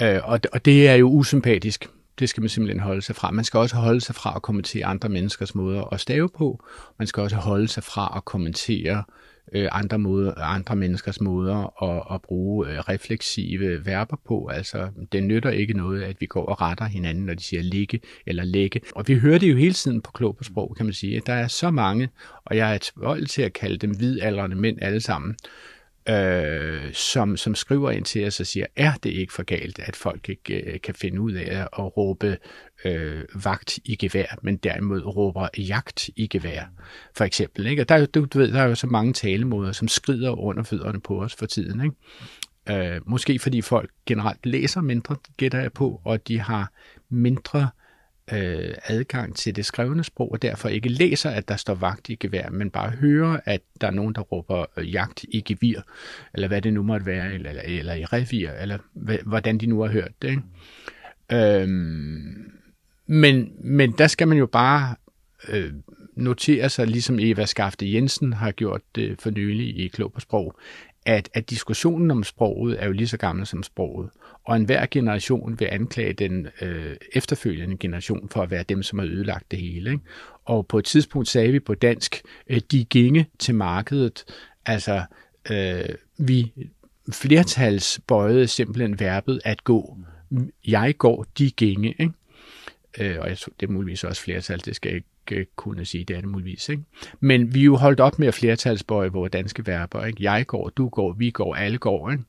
Øh, 0.02 0.22
og, 0.24 0.40
og 0.54 0.66
det 0.66 0.88
er 0.88 0.96
jo 0.96 1.10
usympatisk. 1.10 1.88
Det 2.20 2.30
skal 2.30 2.42
man 2.42 2.50
simpelthen 2.50 2.80
holde 2.80 3.02
sig 3.02 3.16
fra. 3.16 3.32
Man 3.32 3.46
skal 3.46 3.58
også 3.58 3.76
holde 3.76 4.02
sig 4.02 4.16
fra 4.16 4.34
at 4.36 4.42
kommentere 4.42 4.86
andre 4.86 5.10
menneskers 5.10 5.56
måder 5.56 5.94
at 5.94 6.00
stave 6.00 6.30
på. 6.30 6.66
Man 7.00 7.08
skal 7.08 7.24
også 7.24 7.36
holde 7.36 7.68
sig 7.68 7.84
fra 7.84 8.14
at 8.18 8.26
kommentere 8.26 9.04
øh, 9.54 9.70
andre, 9.72 10.00
måder, 10.00 10.34
andre 10.38 10.76
menneskers 10.76 11.22
måder 11.22 11.84
at, 11.84 12.16
at 12.16 12.22
bruge 12.22 12.68
øh, 12.68 12.80
refleksive 12.80 13.86
verber 13.86 14.18
på. 14.28 14.48
Altså, 14.48 14.90
det 15.12 15.24
nytter 15.24 15.50
ikke 15.50 15.74
noget, 15.74 16.04
at 16.04 16.16
vi 16.20 16.26
går 16.26 16.46
og 16.46 16.62
retter 16.62 16.86
hinanden, 16.86 17.26
når 17.26 17.34
de 17.34 17.44
siger 17.44 17.62
ligge 17.62 18.00
eller 18.26 18.44
lægge. 18.44 18.82
Og 18.96 19.08
vi 19.08 19.20
hører 19.20 19.38
det 19.38 19.52
jo 19.52 19.58
hele 19.58 19.74
tiden 19.74 20.02
på 20.02 20.12
klog 20.12 20.38
på 20.38 20.44
sprog, 20.44 20.74
kan 20.78 20.86
man 20.86 20.94
sige. 20.94 21.22
Der 21.26 21.34
er 21.34 21.48
så 21.48 21.72
mange, 21.72 22.10
og 22.46 22.58
jeg 22.58 22.74
er 22.74 22.78
tilbøjelig 22.78 23.30
til 23.30 23.42
at 23.42 23.54
kalde 23.54 23.78
dem 23.78 23.92
hvidaldrende 23.92 24.56
mænd 24.56 24.78
alle 24.82 25.02
sammen, 25.02 25.36
øh, 26.10 26.94
som, 26.94 27.38
som 27.38 27.56
skriver 27.56 27.92
ind 27.92 28.06
til 28.06 28.28
os 28.28 28.40
og 28.40 28.46
siger, 28.46 28.66
er 28.76 28.94
det 29.04 29.10
ikke 29.10 29.34
for 29.34 29.44
galt, 29.44 29.80
at 29.80 29.96
folk 29.96 30.30
ikke 30.30 30.54
øh, 30.54 30.82
kan 30.82 30.96
finde 30.96 31.22
ud 31.22 31.32
af 31.32 31.62
at 31.62 31.98
råbe 31.98 32.38
øh, 32.86 33.24
vagt 33.44 33.80
i 33.86 33.96
gevær, 33.96 34.38
men 34.42 34.58
derimod 34.58 35.02
råber 35.02 35.48
jagt 35.58 36.10
i 36.16 36.28
gevær, 36.28 36.64
for 37.18 37.24
eksempel. 37.24 37.66
Ikke? 37.66 37.82
Og 37.82 37.90
der, 37.90 38.06
du, 38.06 38.26
du 38.26 38.38
ved, 38.38 38.52
der 38.52 38.62
er 38.62 38.68
jo 38.68 38.76
så 38.76 38.88
mange 38.88 39.14
talemåder, 39.14 39.72
som 39.72 39.88
skrider 39.88 40.40
under 40.40 40.64
fødderne 40.64 41.02
på 41.02 41.22
os 41.22 41.36
for 41.36 41.46
tiden. 41.46 41.82
Ikke? 41.84 42.96
Øh, 42.96 43.02
måske 43.06 43.40
fordi 43.40 43.62
folk 43.62 43.92
generelt 44.06 44.46
læser 44.46 44.82
mindre, 44.82 45.16
gætter 45.38 45.60
jeg 45.60 45.74
på, 45.74 46.02
og 46.04 46.28
de 46.28 46.40
har 46.40 46.72
mindre 47.10 47.60
øh, 47.62 47.85
øh, 48.34 48.74
adgang 48.86 49.36
til 49.36 49.56
det 49.56 49.66
skrevne 49.66 50.04
sprog, 50.04 50.32
og 50.32 50.42
derfor 50.42 50.70
ikke 50.70 50.90
læser, 50.90 51.30
at 51.30 51.48
der 51.48 51.56
står 51.56 51.76
vagt 51.76 52.10
i 52.10 52.16
gevær, 52.16 52.50
men 52.50 52.70
bare 52.70 52.90
hører, 52.90 53.40
at 53.46 53.62
der 53.82 53.88
er 53.88 53.92
nogen, 53.92 54.16
der 54.16 54.22
råber 54.22 54.66
øh, 54.78 54.94
jagt 54.94 55.26
i 55.30 55.42
gevir, 55.42 55.82
eller 56.34 56.48
hvad 56.48 56.62
det 56.62 56.74
nu 56.74 56.84
måtte 56.84 57.06
være, 57.06 57.34
eller, 57.34 57.50
eller, 57.50 57.64
eller 57.66 57.94
i 57.94 58.06
revir, 58.06 58.52
eller 58.52 58.78
hvordan 59.26 59.58
de 59.58 59.66
nu 59.66 59.82
har 59.82 59.90
hørt 59.90 60.12
det. 60.22 60.30
Ikke? 60.30 60.42
Øhm, 61.32 62.52
men, 63.08 63.52
men 63.60 63.92
der 63.92 64.08
skal 64.08 64.28
man 64.28 64.38
jo 64.38 64.46
bare 64.46 64.96
øh, 65.48 65.74
notere 66.16 66.70
sig, 66.70 66.88
ligesom 66.88 67.20
Eva 67.20 67.46
Skafte 67.46 67.94
Jensen 67.94 68.34
har 68.34 68.52
gjort 68.52 68.82
det 68.96 69.22
for 69.22 69.30
nylig 69.30 69.80
i 69.80 69.88
Klog 69.88 70.14
på 70.14 70.20
Sprog, 70.20 70.60
at, 71.06 71.30
at 71.34 71.50
diskussionen 71.50 72.12
om 72.12 72.24
sproget 72.24 72.82
er 72.84 72.86
jo 72.86 72.92
lige 72.92 73.08
så 73.08 73.18
gammel 73.18 73.46
som 73.46 73.64
sproget, 73.64 74.10
og 74.44 74.56
enhver 74.56 74.86
generation 74.92 75.60
vil 75.60 75.68
anklage 75.72 76.14
den 76.14 76.48
øh, 76.62 76.96
efterfølgende 77.14 77.78
generation 77.78 78.30
for 78.30 78.42
at 78.42 78.52
være 78.52 78.64
dem, 78.64 78.84
som 78.84 79.00
har 79.00 79.06
ødelagt 79.06 79.52
det 79.52 79.60
hele. 79.60 79.92
Ikke? 79.92 80.04
Og 80.46 80.68
på 80.68 80.78
et 80.80 80.86
tidspunkt 80.86 81.28
sagde 81.28 81.52
vi 81.52 81.60
på 81.60 81.76
dansk, 81.76 82.22
øh, 82.50 82.62
de 82.72 82.86
ginge 82.86 83.28
til 83.40 83.56
markedet, 83.56 84.26
altså 84.66 85.04
øh, 85.52 85.96
vi 86.18 86.52
flertalsbøjede 87.12 88.48
simpelthen 88.48 89.00
verbet 89.00 89.42
at 89.46 89.64
gå. 89.64 89.98
Jeg 90.68 90.98
går, 90.98 91.26
de 91.38 91.52
ginge. 91.52 91.96
Ikke? 92.00 92.14
Øh, 93.00 93.18
og 93.20 93.30
jeg 93.30 93.38
tror, 93.38 93.54
det 93.60 93.70
er 93.70 93.72
muligvis 93.72 94.04
også 94.04 94.22
flertal, 94.22 94.62
det 94.66 94.76
skal 94.76 94.90
jeg 94.90 94.96
ikke 94.96 95.42
øh, 95.42 95.46
kunne 95.56 95.86
sige, 95.86 96.04
det 96.04 96.16
er 96.16 96.22
det 96.22 96.30
muligvis. 96.30 96.70
Ikke? 96.70 96.84
Men 97.20 97.54
vi 97.54 97.60
er 97.60 97.64
jo 97.64 97.76
holdt 97.76 98.00
op 98.00 98.20
med 98.20 98.28
at 98.28 98.34
flertalsbøje 98.34 99.10
vores 99.10 99.32
danske 99.32 99.68
verber. 99.68 100.06
Ikke? 100.06 100.24
Jeg 100.24 100.48
går, 100.48 100.70
du 100.70 100.90
går, 100.90 101.14
vi 101.14 101.32
går, 101.32 101.56
alle 101.56 101.78
går. 101.78 102.12
Ikke? 102.12 102.24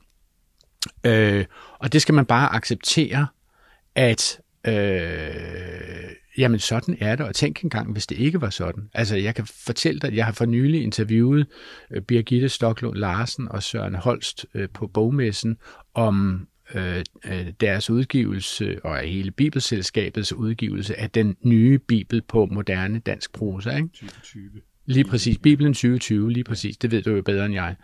Øh, 1.04 1.44
og 1.78 1.92
det 1.92 2.02
skal 2.02 2.14
man 2.14 2.26
bare 2.26 2.54
acceptere, 2.54 3.26
at 3.94 4.40
øh, 4.66 6.10
jamen 6.38 6.60
sådan 6.60 6.96
er 7.00 7.16
det, 7.16 7.26
og 7.26 7.34
tænk 7.34 7.62
engang, 7.62 7.92
hvis 7.92 8.06
det 8.06 8.18
ikke 8.18 8.40
var 8.40 8.50
sådan. 8.50 8.90
Altså 8.94 9.16
jeg 9.16 9.34
kan 9.34 9.46
fortælle 9.46 10.00
dig, 10.00 10.08
at 10.08 10.16
jeg 10.16 10.24
har 10.24 10.32
for 10.32 10.44
nylig 10.44 10.82
interviewet 10.82 11.46
øh, 11.90 12.02
Birgitte 12.02 12.48
Stoklund 12.48 12.96
Larsen 12.96 13.48
og 13.48 13.62
Søren 13.62 13.94
Holst 13.94 14.46
øh, 14.54 14.68
på 14.68 14.86
bogmessen 14.86 15.56
om 15.94 16.46
Øh, 16.74 17.04
øh, 17.24 17.52
deres 17.60 17.90
udgivelse 17.90 18.84
og 18.84 18.98
hele 18.98 19.30
Bibelselskabets 19.30 20.32
udgivelse 20.32 21.00
af 21.00 21.10
den 21.10 21.36
nye 21.42 21.78
Bibel 21.78 22.22
på 22.22 22.46
moderne 22.46 22.98
dansk 22.98 23.32
prosa. 23.32 23.70
Ikke? 23.76 23.88
2020. 23.88 24.50
Lige 24.86 25.04
præcis. 25.04 25.38
Bibelen 25.38 25.74
2020, 25.74 26.32
lige 26.32 26.44
præcis. 26.44 26.76
Det 26.76 26.90
ved 26.90 27.02
du 27.02 27.10
jo 27.10 27.22
bedre 27.22 27.46
end 27.46 27.54
jeg. 27.54 27.76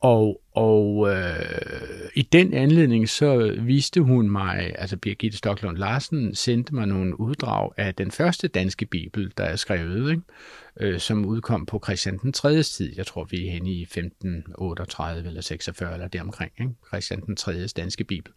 Og, 0.00 0.40
og 0.54 1.08
øh, 1.10 2.10
i 2.14 2.22
den 2.22 2.54
anledning 2.54 3.08
så 3.08 3.56
viste 3.60 4.00
hun 4.00 4.30
mig, 4.30 4.74
altså 4.78 4.96
Birgitte 4.96 5.38
Stocklund 5.38 5.76
Larsen 5.76 6.34
sendte 6.34 6.74
mig 6.74 6.86
nogle 6.86 7.20
uddrag 7.20 7.70
af 7.76 7.94
den 7.94 8.10
første 8.10 8.48
danske 8.48 8.86
bibel, 8.86 9.32
der 9.38 9.44
er 9.44 9.56
skrevet, 9.56 10.10
ikke? 10.10 10.22
Øh, 10.80 11.00
som 11.00 11.24
udkom 11.24 11.66
på 11.66 11.80
Christian 11.84 12.18
den 12.18 12.32
3. 12.32 12.62
tid. 12.62 12.92
Jeg 12.96 13.06
tror, 13.06 13.24
vi 13.24 13.46
er 13.46 13.50
henne 13.50 13.70
i 13.70 13.82
1538 13.82 15.28
eller 15.28 15.40
46 15.40 15.92
eller 15.94 16.08
deromkring. 16.08 16.52
Ikke? 16.60 16.72
Christian 16.88 17.20
den 17.20 17.36
3. 17.36 17.66
danske 17.66 18.04
bibel. 18.04 18.32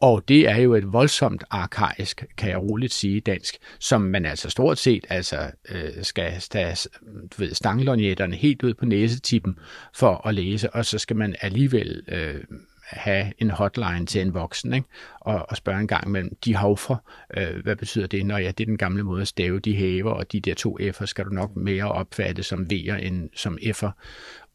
Og 0.00 0.28
det 0.28 0.48
er 0.48 0.56
jo 0.56 0.74
et 0.74 0.92
voldsomt 0.92 1.44
arkaisk, 1.50 2.24
kan 2.36 2.50
jeg 2.50 2.58
roligt 2.58 2.92
sige, 2.92 3.20
dansk, 3.20 3.54
som 3.78 4.00
man 4.00 4.26
altså 4.26 4.50
stort 4.50 4.78
set 4.78 5.04
altså, 5.08 5.50
øh, 5.68 6.02
skal 6.02 6.40
tage 6.50 6.76
du 7.04 7.36
ved, 7.36 7.54
stanglonjetterne 7.54 8.36
helt 8.36 8.62
ud 8.62 8.74
på 8.74 8.84
næsetippen 8.84 9.58
for 9.94 10.26
at 10.26 10.34
læse, 10.34 10.70
og 10.70 10.84
så 10.84 10.98
skal 10.98 11.16
man 11.16 11.36
alligevel 11.40 12.02
øh, 12.08 12.44
have 12.86 13.32
en 13.38 13.50
hotline 13.50 14.06
til 14.06 14.20
en 14.20 14.34
voksen, 14.34 14.72
ikke? 14.72 14.88
Og, 15.20 15.46
og 15.48 15.56
spørge 15.56 15.80
en 15.80 15.88
gang 15.88 16.10
mellem 16.10 16.36
de 16.44 16.54
havfra, 16.56 16.96
øh, 17.36 17.62
hvad 17.62 17.76
betyder 17.76 18.06
det? 18.06 18.26
Når 18.26 18.38
ja, 18.38 18.46
det 18.46 18.64
er 18.64 18.66
den 18.66 18.78
gamle 18.78 19.02
måde 19.02 19.22
at 19.22 19.28
stave 19.28 19.60
de 19.60 19.76
haver, 19.76 20.10
og 20.10 20.32
de 20.32 20.40
der 20.40 20.54
to 20.54 20.78
F'er 20.80 21.06
skal 21.06 21.24
du 21.24 21.30
nok 21.30 21.56
mere 21.56 21.92
opfatte 21.92 22.42
som 22.42 22.66
V'er 22.72 22.94
end 22.94 23.30
som 23.34 23.58
F'er. 23.62 23.90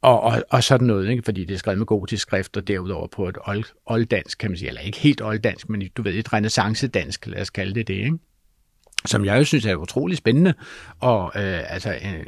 Og, 0.02 0.22
og, 0.22 0.44
og 0.50 0.64
sådan 0.64 0.88
noget, 0.88 1.10
ikke? 1.10 1.24
fordi 1.24 1.46
det 1.46 1.54
er 1.54 1.58
skrevet 1.58 1.78
med 1.78 1.86
gotisk 1.86 2.22
skrift, 2.22 2.58
og 2.58 2.68
derudover 2.68 3.08
på 3.08 3.28
et 3.28 3.38
old, 3.46 3.64
olddansk, 3.86 4.38
kan 4.38 4.52
man 4.52 4.58
sige, 4.58 4.68
eller 4.68 4.82
ikke 4.82 5.00
helt 5.00 5.22
olddansk, 5.22 5.70
men 5.70 5.90
du 5.98 6.02
ved, 6.02 6.14
et 6.14 6.34
renaissance-dansk, 6.34 7.28
lad 7.28 7.42
os 7.42 7.50
kalde 7.50 7.76
det 7.76 7.88
det, 7.88 7.94
ikke? 7.94 8.18
som 9.06 9.26
jeg 9.26 9.40
jo 9.40 9.44
synes 9.44 9.66
er 9.66 9.76
utrolig 9.76 10.18
spændende, 10.18 10.54
og 11.00 11.32
øh, 11.36 11.74
altså 11.74 11.92
en, 11.92 12.26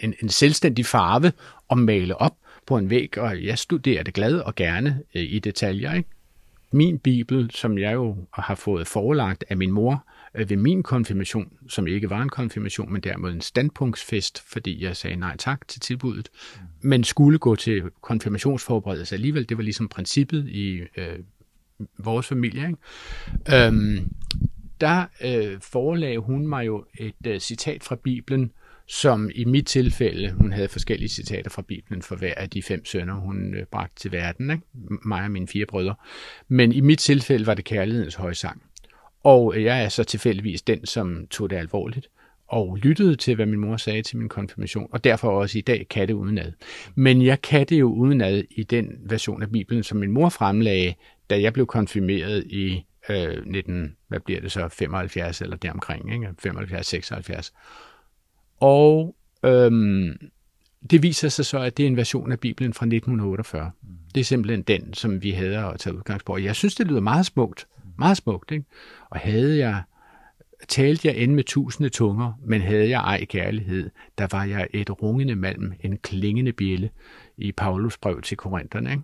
en, 0.00 0.14
en 0.22 0.28
selvstændig 0.28 0.86
farve 0.86 1.32
at 1.70 1.78
male 1.78 2.16
op 2.20 2.36
på 2.66 2.78
en 2.78 2.90
væg, 2.90 3.18
og 3.18 3.44
jeg 3.44 3.58
studerer 3.58 4.02
det 4.02 4.14
glad 4.14 4.38
og 4.38 4.54
gerne 4.54 5.02
øh, 5.14 5.22
i 5.22 5.38
detaljer. 5.38 5.94
Ikke? 5.94 6.08
Min 6.72 6.98
bibel, 6.98 7.50
som 7.50 7.78
jeg 7.78 7.94
jo 7.94 8.16
har 8.34 8.54
fået 8.54 8.86
forelagt 8.86 9.44
af 9.48 9.56
min 9.56 9.70
mor, 9.70 9.92
Øh, 9.94 10.15
ved 10.36 10.56
min 10.56 10.82
konfirmation, 10.82 11.52
som 11.68 11.86
ikke 11.86 12.10
var 12.10 12.22
en 12.22 12.28
konfirmation, 12.28 12.92
men 12.92 13.02
derimod 13.02 13.32
en 13.32 13.40
standpunktsfest, 13.40 14.42
fordi 14.46 14.84
jeg 14.84 14.96
sagde 14.96 15.16
nej 15.16 15.36
tak 15.36 15.68
til 15.68 15.80
tilbuddet, 15.80 16.28
mm. 16.54 16.88
men 16.88 17.04
skulle 17.04 17.38
gå 17.38 17.56
til 17.56 17.82
konfirmationsforberedelse 18.00 19.14
alligevel. 19.14 19.48
Det 19.48 19.56
var 19.56 19.62
ligesom 19.62 19.88
princippet 19.88 20.48
i 20.48 20.80
øh, 20.96 21.18
vores 21.98 22.26
familie. 22.26 22.66
Ikke? 22.66 23.66
Øhm, 23.66 24.10
der 24.80 25.04
øh, 25.24 25.60
forelagde 25.60 26.18
hun 26.18 26.46
mig 26.46 26.66
jo 26.66 26.84
et 26.98 27.26
øh, 27.26 27.40
citat 27.40 27.84
fra 27.84 27.96
Bibelen, 27.96 28.52
som 28.88 29.30
i 29.34 29.44
mit 29.44 29.66
tilfælde, 29.66 30.32
hun 30.32 30.52
havde 30.52 30.68
forskellige 30.68 31.08
citater 31.08 31.50
fra 31.50 31.62
Bibelen 31.62 32.02
for 32.02 32.16
hver 32.16 32.34
af 32.36 32.50
de 32.50 32.62
fem 32.62 32.84
sønner, 32.84 33.14
hun 33.14 33.54
øh, 33.54 33.66
bragte 33.66 34.00
til 34.00 34.12
verden, 34.12 34.50
ikke? 34.50 34.62
mig 35.04 35.24
og 35.24 35.30
mine 35.30 35.48
fire 35.48 35.66
brødre. 35.66 35.94
Men 36.48 36.72
i 36.72 36.80
mit 36.80 36.98
tilfælde 36.98 37.46
var 37.46 37.54
det 37.54 37.64
kærlighedens 37.64 38.14
højsang. 38.14 38.62
Og 39.26 39.56
øh, 39.56 39.64
jeg 39.64 39.84
er 39.84 39.88
så 39.88 40.04
tilfældigvis 40.04 40.62
den, 40.62 40.86
som 40.86 41.26
tog 41.30 41.50
det 41.50 41.56
alvorligt 41.56 42.08
og 42.48 42.76
lyttede 42.76 43.16
til, 43.16 43.34
hvad 43.34 43.46
min 43.46 43.60
mor 43.60 43.76
sagde 43.76 44.02
til 44.02 44.18
min 44.18 44.28
konfirmation, 44.28 44.88
og 44.92 45.04
derfor 45.04 45.30
også 45.30 45.58
i 45.58 45.60
dag 45.60 45.86
kan 45.90 46.08
det 46.08 46.14
udenad. 46.14 46.52
Men 46.94 47.22
jeg 47.22 47.42
kan 47.42 47.66
det 47.66 47.80
jo 47.80 47.92
udenad 47.92 48.42
i 48.50 48.62
den 48.62 48.90
version 49.00 49.42
af 49.42 49.50
Bibelen, 49.50 49.82
som 49.82 49.98
min 49.98 50.10
mor 50.10 50.28
fremlagde, 50.28 50.94
da 51.30 51.40
jeg 51.40 51.52
blev 51.52 51.66
konfirmeret 51.66 52.44
i 52.46 52.84
øh, 53.08 53.46
19, 53.46 53.96
hvad 54.08 54.20
bliver 54.20 54.40
det 54.40 54.52
så, 54.52 54.68
75 54.68 55.40
eller 55.40 55.56
deromkring, 55.56 56.14
ikke? 56.14 56.28
75, 56.38 56.86
76. 56.86 57.52
Og 58.60 59.16
øhm, 59.44 60.16
det 60.90 61.02
viser 61.02 61.28
sig 61.28 61.46
så, 61.46 61.58
at 61.58 61.76
det 61.76 61.82
er 61.82 61.86
en 61.86 61.96
version 61.96 62.32
af 62.32 62.40
Bibelen 62.40 62.72
fra 62.72 62.86
1948. 62.86 63.70
Det 64.14 64.20
er 64.20 64.24
simpelthen 64.24 64.62
den, 64.62 64.94
som 64.94 65.22
vi 65.22 65.30
havde 65.30 65.58
at 65.58 65.80
tage 65.80 65.96
udgangspunkt. 65.96 66.44
Jeg 66.44 66.56
synes, 66.56 66.74
det 66.74 66.86
lyder 66.86 67.00
meget 67.00 67.26
smukt. 67.26 67.66
Meget 67.98 68.16
smukt, 68.16 68.50
ikke? 68.50 68.64
Og 69.10 69.18
havde 69.18 69.58
jeg 69.58 69.82
talte 70.68 71.08
jeg 71.08 71.16
end 71.16 71.32
med 71.32 71.44
tusinde 71.44 71.88
tunger, 71.88 72.32
men 72.46 72.62
havde 72.62 72.88
jeg 72.88 73.00
ej 73.00 73.24
kærlighed, 73.24 73.90
der 74.18 74.26
var 74.30 74.44
jeg 74.44 74.68
et 74.74 75.02
rungende 75.02 75.36
malm, 75.36 75.72
en 75.80 75.96
klingende 75.96 76.52
bjælle 76.52 76.90
i 77.36 77.52
Paulus 77.52 77.98
brev 77.98 78.22
til 78.22 78.36
Korintherne. 78.36 78.90
Ikke? 78.90 79.02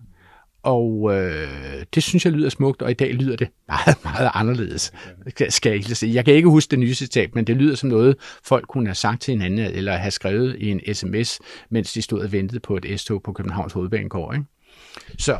Og 0.62 1.10
øh, 1.14 1.84
det 1.94 2.02
synes 2.02 2.24
jeg 2.24 2.32
lyder 2.32 2.48
smukt, 2.48 2.82
og 2.82 2.90
i 2.90 2.94
dag 2.94 3.14
lyder 3.14 3.36
det 3.36 3.48
meget, 3.68 3.98
meget 4.04 4.30
anderledes. 4.34 4.92
Skal 5.48 5.72
jeg, 5.72 5.96
sige. 5.96 6.14
jeg 6.14 6.24
kan 6.24 6.34
ikke 6.34 6.48
huske 6.48 6.70
det 6.70 6.78
nye 6.78 6.94
citat, 6.94 7.34
men 7.34 7.46
det 7.46 7.56
lyder 7.56 7.74
som 7.74 7.88
noget, 7.88 8.16
folk 8.44 8.66
kunne 8.68 8.86
have 8.86 8.94
sagt 8.94 9.22
til 9.22 9.32
hinanden, 9.32 9.58
eller 9.58 9.92
have 9.92 10.10
skrevet 10.10 10.56
i 10.58 10.70
en 10.70 10.94
sms, 10.94 11.40
mens 11.70 11.92
de 11.92 12.02
stod 12.02 12.20
og 12.20 12.32
ventede 12.32 12.60
på 12.60 12.76
et 12.76 13.00
S-tog 13.00 13.22
på 13.22 13.32
Københavns 13.32 13.72
Hovedbanegård. 13.72 14.34
Ikke? 14.34 14.46
Så, 15.18 15.38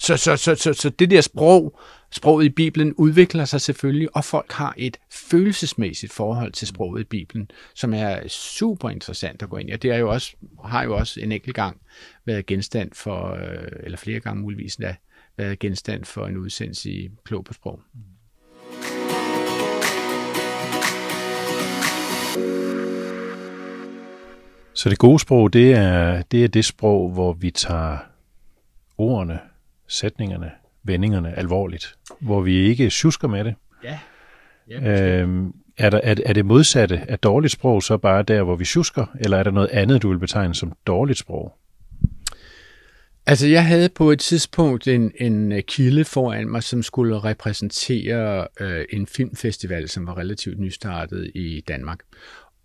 så, 0.00 0.16
så, 0.16 0.36
så, 0.36 0.54
så, 0.54 0.72
så 0.72 0.90
det 0.90 1.10
der 1.10 1.20
sprog, 1.20 1.78
sproget 2.10 2.44
i 2.44 2.48
Bibelen 2.48 2.94
udvikler 2.94 3.44
sig 3.44 3.60
selvfølgelig, 3.60 4.16
og 4.16 4.24
folk 4.24 4.52
har 4.52 4.74
et 4.76 4.96
følelsesmæssigt 5.10 6.12
forhold 6.12 6.52
til 6.52 6.68
sproget 6.68 7.00
i 7.00 7.04
Bibelen, 7.04 7.50
som 7.74 7.94
er 7.94 8.28
super 8.28 8.90
interessant 8.90 9.42
at 9.42 9.48
gå 9.48 9.56
ind 9.56 9.68
i. 9.68 9.72
Og 9.72 9.82
det 9.82 9.90
er 9.90 9.96
jo 9.96 10.10
også, 10.10 10.36
har 10.64 10.84
jo 10.84 10.96
også 10.96 11.20
en 11.20 11.32
enkelt 11.32 11.54
gang 11.54 11.80
været 12.24 12.46
genstand 12.46 12.90
for, 12.94 13.34
øh, 13.34 13.66
eller 13.82 13.98
flere 13.98 14.20
gange 14.20 14.42
muligvis 14.42 14.76
da, 14.76 14.96
været 15.36 15.58
genstand 15.58 16.04
for 16.04 16.26
en 16.26 16.36
udsendelse 16.36 16.90
i 16.90 17.10
Klog 17.24 17.44
på 17.44 17.52
Sprog. 17.52 17.80
Så 24.74 24.88
det 24.88 24.98
gode 24.98 25.18
sprog, 25.18 25.52
det 25.52 25.72
er, 25.72 26.22
det 26.22 26.44
er 26.44 26.48
det 26.48 26.64
sprog, 26.64 27.10
hvor 27.10 27.32
vi 27.32 27.50
tager 27.50 27.98
ordene, 28.98 29.49
sætningerne, 29.90 30.50
vendingerne 30.82 31.38
alvorligt, 31.38 31.94
hvor 32.20 32.40
vi 32.40 32.56
ikke 32.56 32.90
susker 32.90 33.28
med 33.28 33.44
det. 33.44 33.54
Ja. 33.84 33.98
ja 34.70 35.20
øhm, 35.20 35.54
er, 35.78 35.90
der, 35.90 36.00
er, 36.02 36.14
er 36.26 36.32
det 36.32 36.46
modsatte 36.46 37.00
af 37.08 37.18
dårligt 37.18 37.52
sprog 37.52 37.82
så 37.82 37.96
bare 37.96 38.22
der, 38.22 38.42
hvor 38.42 38.56
vi 38.56 38.64
susker, 38.64 39.06
eller 39.20 39.36
er 39.36 39.42
der 39.42 39.50
noget 39.50 39.68
andet, 39.68 40.02
du 40.02 40.08
vil 40.08 40.18
betegne 40.18 40.54
som 40.54 40.72
dårligt 40.86 41.18
sprog? 41.18 41.56
Altså, 43.26 43.46
jeg 43.46 43.66
havde 43.66 43.88
på 43.88 44.10
et 44.10 44.18
tidspunkt 44.18 44.88
en, 44.88 45.12
en 45.20 45.62
kilde 45.66 46.04
foran 46.04 46.48
mig, 46.48 46.62
som 46.62 46.82
skulle 46.82 47.18
repræsentere 47.18 48.46
øh, 48.60 48.84
en 48.90 49.06
filmfestival, 49.06 49.88
som 49.88 50.06
var 50.06 50.18
relativt 50.18 50.58
nystartet 50.58 51.30
i 51.34 51.64
Danmark. 51.68 51.98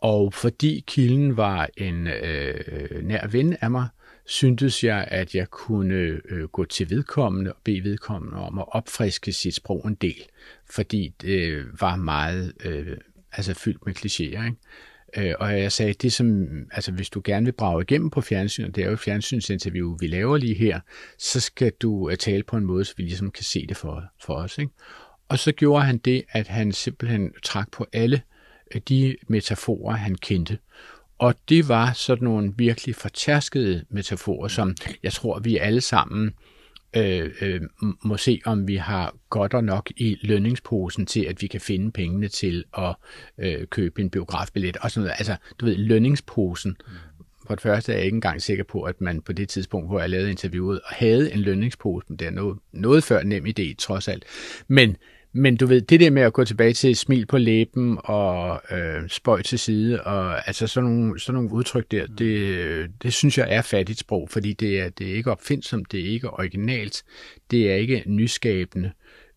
Og 0.02 0.34
fordi 0.34 0.84
kilden 0.88 1.38
var 1.38 1.70
en 1.78 2.08
øh, 2.08 3.04
nær 3.04 3.28
ven 3.28 3.58
af 3.62 3.72
mig, 3.72 3.88
syntes 4.26 4.84
jeg, 4.84 5.08
at 5.08 5.36
jeg 5.36 5.50
kunne 5.50 5.96
øh, 6.26 6.44
gå 6.44 6.66
til 6.66 6.90
vedkommende 6.90 7.54
og 7.54 7.58
bede 7.64 7.84
vedkommende 7.84 8.38
om 8.38 8.60
at 8.60 8.66
opfriske 8.72 9.32
sit 9.32 9.56
sprog 9.56 9.88
en 9.88 9.96
del, 9.96 10.24
fordi 10.70 11.14
det 11.22 11.66
var 11.80 11.96
meget 11.96 12.54
øh, 12.66 12.98
altså 13.32 13.54
fyldt 13.54 13.86
med 13.86 13.96
klichéer. 13.96 14.46
Ikke? 14.46 14.56
Øh, 15.18 15.36
og 15.40 15.60
jeg 15.60 15.72
sagde, 15.72 15.94
det 15.94 16.14
som, 16.14 16.48
altså 16.72 16.92
hvis 16.92 17.10
du 17.10 17.22
gerne 17.24 17.46
vil 17.46 17.52
brage 17.52 17.82
igennem 17.82 18.10
på 18.10 18.22
fjernsyn, 18.22 18.66
og 18.66 18.76
det 18.76 18.82
er 18.84 18.88
jo 18.88 18.94
et 18.94 19.00
fjernsynsinterview, 19.00 19.98
vi 20.00 20.08
laver 20.08 20.38
lige 20.38 20.56
her, 20.56 20.80
så 21.18 21.40
skal 21.40 21.72
du 21.82 22.10
øh, 22.10 22.18
tale 22.18 22.44
på 22.44 22.58
en 22.58 22.66
måde, 22.66 22.86
så 22.86 22.94
vi 22.98 23.04
ligesom 23.04 23.32
kan 23.32 23.44
se 23.44 23.68
det 23.68 23.78
for, 23.78 24.04
for 24.22 24.34
os. 24.34 24.58
Ikke? 24.58 24.72
Og 25.30 25.40
så 25.40 25.52
gjorde 25.52 25.86
han 25.86 25.98
det, 25.98 26.24
at 26.30 26.48
han 26.48 26.72
simpelthen 26.72 27.34
trak 27.44 27.72
på 27.72 27.86
alle 27.94 28.22
øh, 28.76 28.82
de 28.90 29.16
metaforer, 29.28 29.96
han 29.96 30.16
kendte. 30.16 30.58
Og 31.18 31.36
det 31.50 31.68
var 31.70 31.94
sådan 31.94 32.24
nogle 32.24 32.54
virkelig 32.58 32.96
fortærskede 32.96 33.86
metaforer, 33.90 34.48
som 34.48 34.76
jeg 35.04 35.14
tror, 35.14 35.40
vi 35.40 35.58
alle 35.58 35.82
sammen 35.82 36.34
øh, 36.96 37.32
øh, 37.42 37.62
må 38.04 38.18
se, 38.18 38.42
om 38.46 38.68
vi 38.68 38.76
har 38.76 39.16
godt 39.30 39.54
og 39.54 39.64
nok 39.64 39.92
i 39.98 40.18
lønningsposen 40.22 41.06
til, 41.06 41.26
at 41.26 41.42
vi 41.42 41.48
kan 41.48 41.62
finde 41.62 41.92
pengene 41.92 42.28
til 42.28 42.64
at 42.78 42.96
øh, 43.38 43.68
købe 43.68 44.02
en 44.02 44.10
biografbillet 44.10 44.78
og 44.78 44.92
sådan 44.92 45.06
noget. 45.06 45.16
Altså, 45.18 45.36
du 45.60 45.66
ved, 45.66 45.76
lønningsposen. 45.76 46.78
For 47.48 47.56
det 47.56 47.62
første 47.62 47.92
er 47.92 47.98
jeg 47.98 48.06
ikke 48.06 48.16
engang 48.16 48.42
sikker 48.42 48.64
på, 48.64 48.82
at 48.82 49.02
man 49.02 49.22
på 49.22 49.34
det 49.34 49.50
tidspunkt, 49.50 49.90
hvor 49.90 50.00
jeg 50.00 50.10
lavede 50.10 50.30
interviewet, 50.30 50.82
havde 50.90 51.34
en 51.34 51.40
lønningspose, 51.40 52.06
men 52.10 52.20
det 52.20 52.28
er 52.28 52.32
noget, 52.32 52.60
noget 52.72 53.04
før 53.04 53.24
nem 53.24 53.46
idé, 53.46 53.76
trods 53.78 54.08
alt. 54.08 54.24
Men 54.68 54.98
men 55.38 55.58
du 55.58 55.66
ved, 55.66 55.82
det 55.82 56.00
der 56.00 56.10
med 56.10 56.22
at 56.22 56.34
gå 56.34 56.44
tilbage 56.44 56.74
til 56.74 56.96
smil 56.96 57.26
på 57.26 57.38
læben 57.38 57.98
og 58.04 58.62
øh, 58.72 59.10
spøj 59.10 59.42
til 59.42 59.60
side, 59.60 60.04
og 60.04 60.48
altså 60.48 60.68
sådan 60.68 60.90
nogle, 60.90 61.20
sådan 61.20 61.34
nogle 61.34 61.52
udtryk 61.52 61.92
der, 61.92 62.08
det, 62.08 62.92
det 63.04 63.14
synes 63.14 63.38
jeg 63.38 63.48
er 63.50 63.62
fattigt 63.62 64.00
sprog, 64.00 64.30
fordi 64.30 64.54
det 64.54 64.80
er, 64.80 64.90
det 64.90 65.12
er 65.12 65.16
ikke 65.16 65.32
opfindsomt, 65.32 65.92
det 65.92 66.00
er 66.00 66.10
ikke 66.10 66.30
originalt, 66.30 67.04
det 67.52 67.72
er 67.72 67.76
ikke 67.76 68.04
nyskabende. 68.06 68.92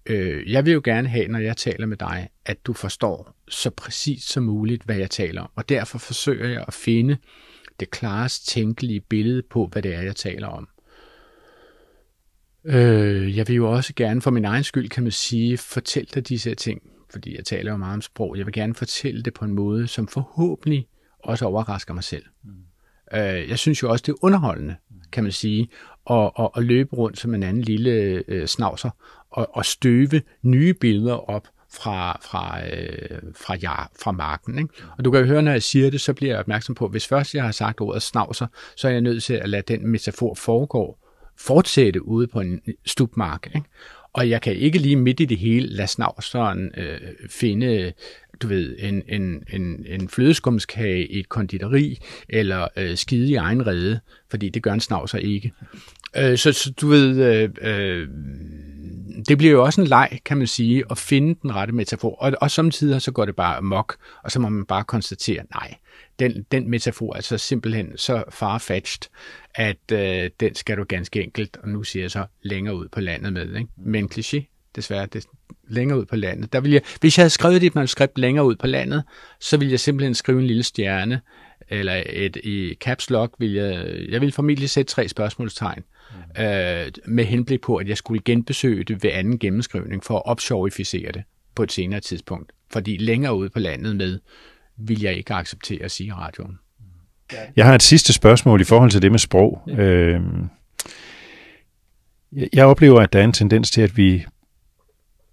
Øh, 0.06 0.52
jeg 0.52 0.66
vil 0.66 0.72
jo 0.72 0.80
gerne 0.84 1.08
have, 1.08 1.28
når 1.28 1.38
jeg 1.38 1.56
taler 1.56 1.86
med 1.86 1.96
dig, 1.96 2.28
at 2.46 2.66
du 2.66 2.72
forstår 2.72 3.36
så 3.48 3.70
præcis 3.70 4.22
som 4.22 4.42
muligt, 4.42 4.82
hvad 4.82 4.96
jeg 4.96 5.10
taler 5.10 5.42
om, 5.42 5.50
og 5.56 5.68
derfor 5.68 5.98
forsøger 5.98 6.48
jeg 6.48 6.64
at 6.68 6.74
finde 6.74 7.16
det 7.80 7.90
klarest 7.90 8.48
tænkelige 8.48 9.00
billede 9.00 9.42
på, 9.50 9.68
hvad 9.72 9.82
det 9.82 9.94
er, 9.94 10.02
jeg 10.02 10.16
taler 10.16 10.48
om. 10.48 10.68
Øh, 12.64 13.36
jeg 13.36 13.48
vil 13.48 13.56
jo 13.56 13.70
også 13.70 13.92
gerne, 13.96 14.22
for 14.22 14.30
min 14.30 14.44
egen 14.44 14.64
skyld 14.64 14.88
kan 14.88 15.02
man 15.02 15.12
sige, 15.12 15.58
fortælle 15.58 16.08
dig 16.14 16.28
disse 16.28 16.54
ting, 16.54 16.82
fordi 17.10 17.36
jeg 17.36 17.44
taler 17.44 17.70
jo 17.70 17.76
meget 17.76 17.94
om 17.94 18.02
sprog. 18.02 18.38
Jeg 18.38 18.46
vil 18.46 18.54
gerne 18.54 18.74
fortælle 18.74 19.22
det 19.22 19.34
på 19.34 19.44
en 19.44 19.52
måde, 19.52 19.86
som 19.86 20.08
forhåbentlig 20.08 20.86
også 21.18 21.44
overrasker 21.44 21.94
mig 21.94 22.04
selv. 22.04 22.24
Mm. 22.44 22.50
Øh, 23.18 23.48
jeg 23.48 23.58
synes 23.58 23.82
jo 23.82 23.90
også, 23.90 24.02
det 24.06 24.12
er 24.12 24.24
underholdende, 24.24 24.76
kan 25.12 25.22
man 25.22 25.32
sige, 25.32 25.68
at, 26.10 26.30
at, 26.38 26.50
at 26.56 26.64
løbe 26.64 26.96
rundt 26.96 27.18
som 27.18 27.34
en 27.34 27.42
anden 27.42 27.62
lille 27.62 28.22
øh, 28.28 28.46
snavser 28.46 28.90
og, 29.30 29.56
og 29.56 29.64
støve 29.64 30.22
nye 30.42 30.74
billeder 30.74 31.30
op 31.30 31.48
fra, 31.72 32.20
fra, 32.22 32.66
øh, 32.66 33.22
fra, 33.36 33.56
ja, 33.56 33.82
fra 34.00 34.12
marken. 34.12 34.58
Ikke? 34.58 34.74
Og 34.98 35.04
du 35.04 35.10
kan 35.10 35.20
jo 35.20 35.26
høre, 35.26 35.42
når 35.42 35.52
jeg 35.52 35.62
siger 35.62 35.90
det, 35.90 36.00
så 36.00 36.12
bliver 36.12 36.32
jeg 36.32 36.40
opmærksom 36.40 36.74
på, 36.74 36.84
at 36.84 36.90
hvis 36.90 37.06
først 37.06 37.34
jeg 37.34 37.44
har 37.44 37.52
sagt 37.52 37.80
ordet 37.80 38.02
snavser, 38.02 38.46
så 38.76 38.88
er 38.88 38.92
jeg 38.92 39.00
nødt 39.00 39.22
til 39.22 39.34
at 39.34 39.48
lade 39.48 39.74
den 39.74 39.88
metafor 39.88 40.34
foregå 40.34 40.98
fortsætte 41.40 42.06
ude 42.06 42.26
på 42.26 42.40
en 42.40 42.60
stupmark. 42.86 43.46
Ikke? 43.54 43.68
Og 44.12 44.30
jeg 44.30 44.42
kan 44.42 44.56
ikke 44.56 44.78
lige 44.78 44.96
midt 44.96 45.20
i 45.20 45.24
det 45.24 45.38
hele 45.38 45.66
lade 45.66 45.88
snavseren 45.88 46.70
øh, 46.76 47.00
finde 47.30 47.92
du 48.42 48.48
ved, 48.48 48.76
en, 48.78 49.02
en, 49.08 49.42
en, 49.52 49.84
en 49.86 50.08
flødeskumskage 50.08 51.06
i 51.06 51.18
et 51.18 51.28
konditori, 51.28 51.98
eller 52.28 52.68
øh, 52.76 52.96
skide 52.96 53.30
i 53.30 53.34
egen 53.34 53.66
rede, 53.66 54.00
fordi 54.30 54.48
det 54.48 54.62
gør 54.62 54.72
en 54.72 54.80
snavser 54.80 55.18
ikke. 55.18 55.52
Øh, 56.16 56.38
så, 56.38 56.52
så 56.52 56.72
du 56.80 56.88
ved, 56.88 57.20
øh, 57.20 57.48
øh, 57.60 58.08
det 59.28 59.38
bliver 59.38 59.52
jo 59.52 59.64
også 59.64 59.80
en 59.80 59.86
leg, 59.86 60.18
kan 60.24 60.36
man 60.36 60.46
sige, 60.46 60.84
at 60.90 60.98
finde 60.98 61.40
den 61.42 61.54
rette 61.54 61.74
metafor. 61.74 62.14
Og, 62.14 62.32
og 62.40 62.50
samtidig 62.50 63.02
så 63.02 63.12
går 63.12 63.24
det 63.24 63.36
bare 63.36 63.62
mok, 63.62 63.96
og 64.24 64.30
så 64.30 64.40
må 64.40 64.48
man 64.48 64.64
bare 64.64 64.84
konstatere, 64.84 65.42
nej, 65.54 65.74
den, 66.18 66.46
den 66.52 66.70
metafor 66.70 67.12
er 67.12 67.16
altså 67.16 67.38
simpelthen 67.38 67.92
så 67.96 68.24
farfetched, 68.30 69.10
at 69.54 69.92
øh, 69.92 70.30
den 70.40 70.54
skal 70.54 70.76
du 70.76 70.84
ganske 70.84 71.22
enkelt, 71.22 71.56
og 71.56 71.68
nu 71.68 71.82
siger 71.82 72.02
jeg 72.02 72.10
så, 72.10 72.26
længere 72.42 72.76
ud 72.76 72.88
på 72.88 73.00
landet 73.00 73.32
med. 73.32 73.56
Ikke? 73.56 73.70
Men 73.76 74.10
kliché, 74.14 74.70
desværre, 74.76 75.06
det, 75.06 75.26
længere 75.68 75.98
ud 75.98 76.04
på 76.04 76.16
landet. 76.16 76.52
Der 76.52 76.60
vil 76.60 76.70
jeg, 76.70 76.82
hvis 77.00 77.18
jeg 77.18 77.22
havde 77.22 77.30
skrevet 77.30 77.60
dit 77.60 77.74
manuskript 77.74 78.18
længere 78.18 78.46
ud 78.46 78.56
på 78.56 78.66
landet, 78.66 79.02
så 79.40 79.56
ville 79.56 79.72
jeg 79.72 79.80
simpelthen 79.80 80.14
skrive 80.14 80.40
en 80.40 80.46
lille 80.46 80.62
stjerne, 80.62 81.20
eller 81.68 82.02
et, 82.06 82.36
i 82.36 82.74
caps 82.74 83.10
lock 83.10 83.34
vil 83.38 83.52
jeg, 83.52 83.96
jeg 84.08 84.20
vil 84.20 84.32
formentlig 84.32 84.70
sætte 84.70 84.92
tre 84.92 85.08
spørgsmålstegn, 85.08 85.84
mm. 86.10 86.42
øh, 86.42 86.92
med 87.06 87.24
henblik 87.24 87.60
på, 87.60 87.76
at 87.76 87.88
jeg 87.88 87.96
skulle 87.96 88.22
genbesøge 88.24 88.84
det 88.84 89.02
ved 89.02 89.10
anden 89.12 89.38
gennemskrivning, 89.38 90.04
for 90.04 90.16
at 90.16 90.22
opsjorificere 90.26 91.12
det 91.12 91.22
på 91.54 91.62
et 91.62 91.72
senere 91.72 92.00
tidspunkt. 92.00 92.52
Fordi 92.70 92.96
længere 92.96 93.36
ud 93.36 93.48
på 93.48 93.58
landet 93.58 93.96
med, 93.96 94.18
vil 94.78 95.00
jeg 95.00 95.14
ikke 95.14 95.34
acceptere 95.34 95.82
at 95.82 95.90
sige 95.90 96.06
i 96.06 96.12
radioen. 96.12 96.58
Jeg 97.56 97.66
har 97.66 97.74
et 97.74 97.82
sidste 97.82 98.12
spørgsmål 98.12 98.60
i 98.60 98.64
forhold 98.64 98.90
til 98.90 99.02
det 99.02 99.10
med 99.10 99.18
sprog. 99.18 99.62
Ja. 99.66 99.82
Øhm, 99.82 100.48
jeg 102.52 102.66
oplever, 102.66 103.00
at 103.00 103.12
der 103.12 103.18
er 103.18 103.24
en 103.24 103.32
tendens 103.32 103.70
til, 103.70 103.80
at 103.80 103.96
vi 103.96 104.24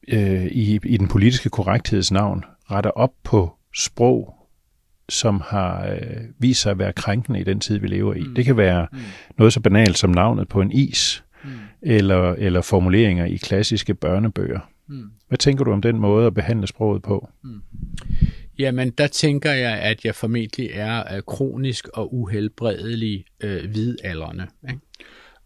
øh, 0.08 0.46
i, 0.46 0.80
i 0.84 0.98
den 0.98 1.08
politiske 1.08 1.50
korrektheds 1.50 2.12
navn 2.12 2.44
retter 2.72 2.90
op 2.90 3.12
på 3.24 3.56
sprog, 3.76 4.36
som 5.10 5.42
har 5.48 5.88
øh, 5.88 6.22
vist 6.40 6.62
sig 6.62 6.72
at 6.72 6.80
være 6.80 6.94
krænkende 6.94 7.40
i 7.40 7.44
den 7.44 7.60
tid, 7.60 7.78
vi 7.78 7.88
lever 7.88 8.14
i. 8.14 8.20
Mm. 8.20 8.36
Det 8.36 8.46
kan 8.46 8.58
være 8.58 8.88
mm. 8.92 9.00
noget 9.38 9.54
så 9.54 9.60
banalt 9.60 9.98
som 9.98 10.10
navnet 10.10 10.48
på 10.48 10.62
en 10.62 10.72
is, 10.72 11.24
mm. 11.44 11.50
eller, 11.82 12.34
eller 12.34 12.62
formuleringer 12.62 13.26
i 13.26 13.36
klassiske 13.36 13.94
børnebøger. 13.94 14.60
Mm. 14.88 15.12
Hvad 15.28 15.38
tænker 15.38 15.64
du 15.64 15.72
om 15.72 15.82
den 15.82 16.00
måde 16.00 16.28
at 16.28 16.34
behandle 16.34 16.68
sproget 16.68 17.02
på? 17.02 17.30
Mm. 17.44 17.62
Jamen, 18.60 18.90
der 18.92 19.08
tænker 19.08 19.52
jeg, 19.52 19.80
at 19.80 20.06
jeg 20.06 20.16
formentlig 20.16 20.70
er 20.74 21.16
øh, 21.16 21.22
kronisk 21.22 21.88
og 21.88 22.14
uhelbredelig 22.14 23.26
øh, 23.40 23.70
hvidalderne. 23.70 24.48
Ikke? 24.70 24.82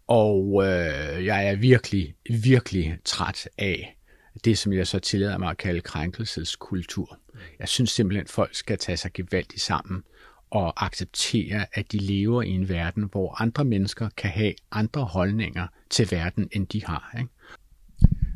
Og 0.06 0.62
øh, 0.64 1.24
jeg 1.26 1.48
er 1.48 1.56
virkelig, 1.56 2.14
virkelig 2.30 2.98
træt 3.04 3.48
af 3.58 3.96
det, 4.44 4.58
som 4.58 4.72
jeg 4.72 4.86
så 4.86 4.98
tillader 4.98 5.38
mig 5.38 5.50
at 5.50 5.58
kalde 5.58 5.80
krænkelseskultur. 5.80 7.18
Jeg 7.58 7.68
synes 7.68 7.90
simpelthen, 7.90 8.24
at 8.24 8.30
folk 8.30 8.54
skal 8.54 8.78
tage 8.78 8.96
sig 8.96 9.12
gevaldigt 9.12 9.62
sammen 9.62 10.02
og 10.50 10.84
acceptere, 10.84 11.66
at 11.72 11.92
de 11.92 11.98
lever 11.98 12.42
i 12.42 12.48
en 12.48 12.68
verden, 12.68 13.08
hvor 13.12 13.42
andre 13.42 13.64
mennesker 13.64 14.08
kan 14.16 14.30
have 14.30 14.54
andre 14.72 15.04
holdninger 15.04 15.66
til 15.90 16.08
verden, 16.10 16.48
end 16.52 16.66
de 16.66 16.84
har. 16.84 17.14
Ikke? 17.18 17.30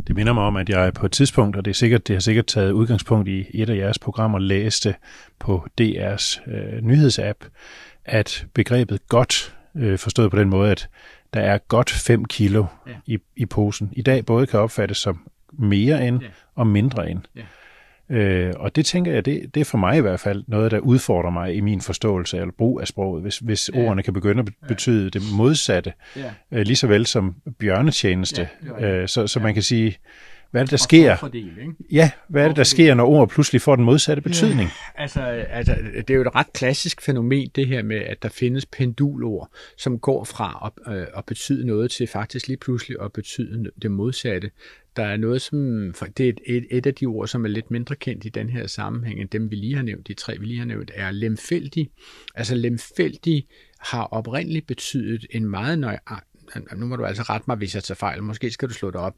Det 0.07 0.17
minder 0.17 0.33
mig 0.33 0.43
om, 0.43 0.57
at 0.57 0.69
jeg 0.69 0.93
på 0.93 1.07
et 1.07 1.13
tidspunkt, 1.13 1.57
og 1.57 1.65
det, 1.65 1.71
er 1.71 1.75
sikkert, 1.75 2.09
det 2.09 2.17
har 2.17 2.21
sikkert 2.21 2.47
taget 2.47 2.73
udgangspunkt 2.73 3.29
i 3.29 3.47
et 3.55 3.71
af 3.71 3.77
jeres 3.77 3.99
programmer, 3.99 4.39
læste 4.39 4.95
på 5.39 5.67
DR's 5.81 6.51
øh, 6.51 6.81
nyhedsapp, 6.83 7.45
at 8.05 8.47
begrebet 8.55 9.09
godt, 9.09 9.57
øh, 9.77 9.99
forstået 9.99 10.31
på 10.31 10.39
den 10.39 10.49
måde, 10.49 10.71
at 10.71 10.89
der 11.35 11.41
er 11.41 11.59
godt 11.59 11.91
5 11.91 12.25
kilo 12.25 12.65
ja. 12.87 12.93
i, 13.07 13.19
i 13.37 13.47
posen, 13.47 13.89
i 13.93 14.03
dag 14.03 14.27
både 14.27 14.47
kan 14.47 14.61
opfattes 14.61 14.99
som 14.99 15.31
mere 15.53 16.09
end 16.09 16.23
ja. 16.23 16.29
og 16.55 16.67
mindre 16.67 17.11
end. 17.11 17.21
Ja. 17.37 17.43
Øh, 18.11 18.53
og 18.57 18.77
det 18.77 18.87
tænker 18.87 19.13
jeg, 19.13 19.25
det, 19.25 19.55
det 19.55 19.61
er 19.61 19.65
for 19.65 19.79
mig 19.79 19.97
i 19.97 20.01
hvert 20.01 20.21
fald 20.21 20.45
noget, 20.47 20.71
der 20.71 20.79
udfordrer 20.79 21.31
mig 21.31 21.55
i 21.55 21.61
min 21.61 21.81
forståelse 21.81 22.37
eller 22.37 22.53
brug 22.59 22.81
af 22.81 22.89
sproget, 22.89 23.23
hvis, 23.23 23.39
hvis 23.39 23.71
ja. 23.75 23.81
ordene 23.81 24.03
kan 24.03 24.13
begynde 24.13 24.41
at 24.41 24.69
betyde 24.69 25.11
det 25.11 25.23
modsatte, 25.37 25.93
ja. 26.17 26.33
øh, 26.53 26.61
lige 26.61 26.77
så 26.77 26.87
vel 26.87 27.07
som 27.07 27.35
bjørnetjeneste. 27.59 28.49
Ja, 28.81 28.91
øh, 28.91 29.09
så, 29.09 29.27
så 29.27 29.39
ja. 29.39 29.45
man 29.45 29.55
kan 29.55 29.63
sige, 29.63 29.99
hvad 30.55 30.63
er 30.63 30.65
det, 30.65 30.71
der 30.71 30.77
sker? 30.77 31.17
Fordel, 31.17 31.59
ikke? 31.61 31.73
Ja, 31.93 32.11
hvad 32.29 32.45
er 32.45 32.49
det, 32.49 32.57
der 32.57 32.65
sker, 32.65 32.95
når 32.95 33.07
ord 33.07 33.29
pludselig 33.29 33.63
får 33.63 33.77
den 33.77 33.85
modsatte 33.85 34.23
betydning? 34.23 34.71
Ja, 34.97 35.03
altså, 35.03 35.21
altså, 35.51 35.77
det 35.97 36.11
er 36.11 36.15
jo 36.15 36.21
et 36.21 36.35
ret 36.35 36.53
klassisk 36.53 37.03
fænomen, 37.03 37.51
det 37.55 37.67
her 37.67 37.83
med, 37.83 37.97
at 37.97 38.23
der 38.23 38.29
findes 38.29 38.67
pendulord, 38.67 39.51
som 39.79 39.99
går 39.99 40.25
fra 40.25 40.73
at, 40.87 40.95
øh, 40.95 41.07
at 41.17 41.25
betyde 41.25 41.67
noget 41.67 41.91
til 41.91 42.07
faktisk 42.07 42.49
lige 42.49 42.57
pludselig 42.57 42.97
at 43.03 43.13
betyde 43.13 43.71
det 43.83 43.91
modsatte. 43.91 44.51
Der 44.97 45.05
er 45.05 45.17
noget, 45.17 45.43
som, 45.43 45.95
det 46.17 46.27
er 46.27 46.29
et, 46.29 46.41
et, 46.47 46.67
et 46.71 46.87
af 46.87 46.95
de 46.95 47.07
ord, 47.07 47.29
som 47.29 47.45
er 47.45 47.49
lidt 47.49 47.71
mindre 47.71 47.97
kendt 47.97 48.25
i 48.25 48.29
den 48.29 48.51
her 48.51 48.67
sammenhæng, 48.67 49.21
end 49.21 49.29
dem 49.29 49.51
vi 49.51 49.57
lige 49.57 49.75
har 49.75 49.83
nævnt, 49.83 50.09
de 50.09 50.15
tre 50.15 50.39
vi 50.39 50.47
lige 50.47 50.59
har 50.59 50.67
nævnt, 50.67 50.91
er 50.95 51.11
lemfældig. 51.11 51.91
Altså 52.35 52.55
lemfældig 52.55 53.47
har 53.79 54.03
oprindeligt 54.03 54.67
betydet 54.67 55.27
en 55.31 55.45
meget 55.45 55.79
nøjagtig, 55.79 56.35
nu 56.77 56.87
må 56.87 56.97
du 56.97 57.05
altså 57.05 57.23
rette 57.23 57.45
mig, 57.47 57.57
hvis 57.57 57.75
jeg 57.75 57.85
tager 57.85 57.97
fejl, 57.97 58.23
måske 58.23 58.51
skal 58.51 58.69
du 58.69 58.75
slå 58.75 58.91
det 58.91 59.01
op, 59.01 59.17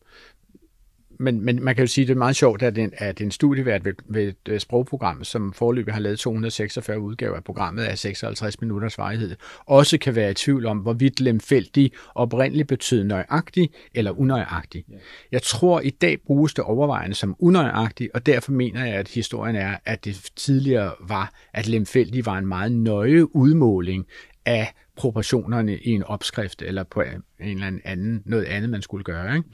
men, 1.18 1.44
men 1.44 1.64
man 1.64 1.74
kan 1.74 1.82
jo 1.82 1.86
sige, 1.86 2.02
at 2.02 2.08
det 2.08 2.14
er 2.14 2.18
meget 2.18 2.36
sjovt, 2.36 2.62
at 2.62 2.78
en, 2.78 2.92
at 2.96 3.20
en 3.20 3.30
studievært 3.30 3.84
ved, 3.84 3.92
ved 4.08 4.28
et 4.28 4.36
øh, 4.48 4.60
sprogprogram, 4.60 5.24
som 5.24 5.52
forløbig 5.52 5.94
har 5.94 6.00
lavet 6.00 6.18
246 6.18 7.00
udgaver 7.00 7.36
af 7.36 7.44
programmet 7.44 7.82
af 7.82 7.98
56 7.98 8.60
minutters 8.60 8.98
varighed, 8.98 9.36
også 9.66 9.98
kan 9.98 10.14
være 10.14 10.30
i 10.30 10.34
tvivl 10.34 10.66
om, 10.66 10.78
hvorvidt 10.78 11.20
lemfældig 11.20 11.92
oprindeligt 12.14 12.68
betød 12.68 13.04
nøjagtig 13.04 13.70
eller 13.94 14.10
unøjagtig. 14.10 14.84
Ja. 14.90 14.96
Jeg 15.32 15.42
tror, 15.42 15.80
i 15.80 15.90
dag 15.90 16.20
bruges 16.26 16.54
det 16.54 16.64
overvejende 16.64 17.14
som 17.14 17.36
unøjagtig, 17.38 18.10
og 18.14 18.26
derfor 18.26 18.52
mener 18.52 18.84
jeg, 18.84 18.94
at 18.94 19.08
historien 19.08 19.56
er, 19.56 19.76
at 19.84 20.04
det 20.04 20.30
tidligere 20.36 20.92
var, 21.08 21.32
at 21.54 21.68
lemfældig 21.68 22.26
var 22.26 22.38
en 22.38 22.46
meget 22.46 22.72
nøje 22.72 23.36
udmåling 23.36 24.06
af 24.44 24.74
proportionerne 24.96 25.78
i 25.78 25.90
en 25.90 26.02
opskrift, 26.02 26.62
eller 26.62 26.82
på 26.82 27.00
en 27.00 27.22
eller 27.40 27.78
anden, 27.84 28.22
noget 28.24 28.44
andet, 28.44 28.70
man 28.70 28.82
skulle 28.82 29.04
gøre. 29.04 29.36
Ikke? 29.36 29.48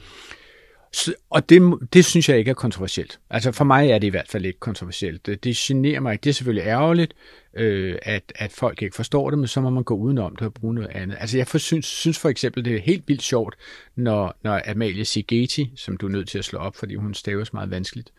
Så, 0.94 1.14
og 1.30 1.48
det, 1.48 1.78
det 1.92 2.04
synes 2.04 2.28
jeg 2.28 2.38
ikke 2.38 2.50
er 2.50 2.54
kontroversielt. 2.54 3.20
Altså 3.30 3.52
for 3.52 3.64
mig 3.64 3.90
er 3.90 3.98
det 3.98 4.06
i 4.06 4.10
hvert 4.10 4.28
fald 4.28 4.44
ikke 4.44 4.60
kontroversielt. 4.60 5.26
Det, 5.26 5.44
det 5.44 5.56
generer 5.56 6.00
mig 6.00 6.12
ikke. 6.12 6.22
Det 6.22 6.30
er 6.30 6.34
selvfølgelig 6.34 6.66
ærgerligt, 6.66 7.14
øh, 7.54 7.98
at, 8.02 8.32
at 8.34 8.52
folk 8.52 8.82
ikke 8.82 8.96
forstår 8.96 9.30
det, 9.30 9.38
men 9.38 9.48
så 9.48 9.60
må 9.60 9.70
man 9.70 9.84
gå 9.84 9.94
udenom 9.94 10.36
det 10.36 10.46
og 10.46 10.54
bruge 10.54 10.74
noget 10.74 10.88
andet. 10.88 11.16
Altså 11.20 11.36
jeg 11.36 11.46
for, 11.46 11.58
synes, 11.58 11.86
synes 11.86 12.18
for 12.18 12.28
eksempel, 12.28 12.64
det 12.64 12.74
er 12.74 12.80
helt 12.80 13.08
vildt 13.08 13.22
sjovt, 13.22 13.54
når, 13.96 14.38
når 14.44 14.60
Amalie 14.66 15.04
Sigeti, 15.04 15.72
som 15.76 15.96
du 15.96 16.06
er 16.06 16.10
nødt 16.10 16.28
til 16.28 16.38
at 16.38 16.44
slå 16.44 16.58
op, 16.58 16.76
fordi 16.76 16.94
hun 16.94 17.14
staves 17.14 17.52
meget 17.52 17.70
vanskeligt, 17.70 18.12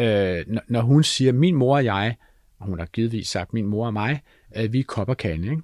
øh, 0.00 0.44
når, 0.46 0.62
når 0.68 0.80
hun 0.80 1.04
siger, 1.04 1.32
min 1.32 1.54
mor 1.54 1.76
og 1.76 1.84
jeg, 1.84 2.16
og 2.60 2.66
hun 2.66 2.78
har 2.78 2.86
givetvis 2.86 3.28
sagt 3.28 3.52
min 3.52 3.66
mor 3.66 3.86
og 3.86 3.92
mig, 3.92 4.22
øh, 4.56 4.72
vi 4.72 4.78
er 4.78 4.84
kop 4.84 5.08
og 5.08 5.16
kande, 5.16 5.50
ikke? 5.50 5.62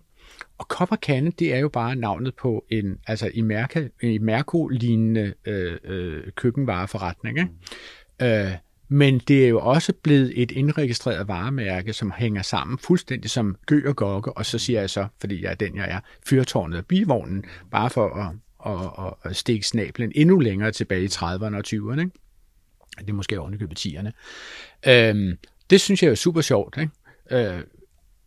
Og 0.58 0.68
kopperkande, 0.68 1.30
det 1.30 1.54
er 1.54 1.58
jo 1.58 1.68
bare 1.68 1.96
navnet 1.96 2.34
på 2.34 2.64
en, 2.70 2.98
altså 3.06 3.30
i, 3.34 3.40
Mærke, 3.40 3.90
i 4.02 4.18
Mærko-lignende 4.18 5.34
øh, 5.44 5.76
øh, 5.84 6.22
køkkenvareforretning. 6.36 7.38
Ikke? 7.38 7.50
Mm. 8.20 8.26
Øh, 8.26 8.52
men 8.88 9.18
det 9.18 9.44
er 9.44 9.48
jo 9.48 9.60
også 9.60 9.92
blevet 10.02 10.42
et 10.42 10.50
indregistreret 10.50 11.28
varemærke, 11.28 11.92
som 11.92 12.12
hænger 12.16 12.42
sammen 12.42 12.78
fuldstændig 12.78 13.30
som 13.30 13.56
gø 13.66 13.82
og 13.88 13.96
gokke, 13.96 14.32
og 14.32 14.46
så 14.46 14.58
siger 14.58 14.80
jeg 14.80 14.90
så, 14.90 15.06
fordi 15.20 15.42
jeg 15.42 15.50
er 15.50 15.54
den, 15.54 15.76
jeg 15.76 15.90
er, 15.90 16.00
fyrtårnet 16.26 16.78
og 16.78 16.86
bivognen, 16.86 17.44
bare 17.70 17.90
for 17.90 18.08
at, 18.14 18.34
at, 18.66 19.06
at, 19.06 19.30
at 19.30 19.36
stikke 19.36 19.66
snablen 19.66 20.12
endnu 20.14 20.38
længere 20.38 20.70
tilbage 20.70 21.02
i 21.02 21.06
30'erne 21.06 21.56
og 21.56 21.64
20'erne. 21.68 22.00
Ikke? 22.00 22.10
Det 22.98 23.10
er 23.10 23.12
måske 23.12 23.40
ovenikøbet 23.40 23.86
10'erne. 23.86 24.10
Øhm, 24.90 25.38
det 25.70 25.80
synes 25.80 26.02
jeg 26.02 26.10
er 26.10 26.14
super 26.14 26.40
sjovt. 26.40 26.78
Ikke? 26.78 26.92
Øh, 27.30 27.60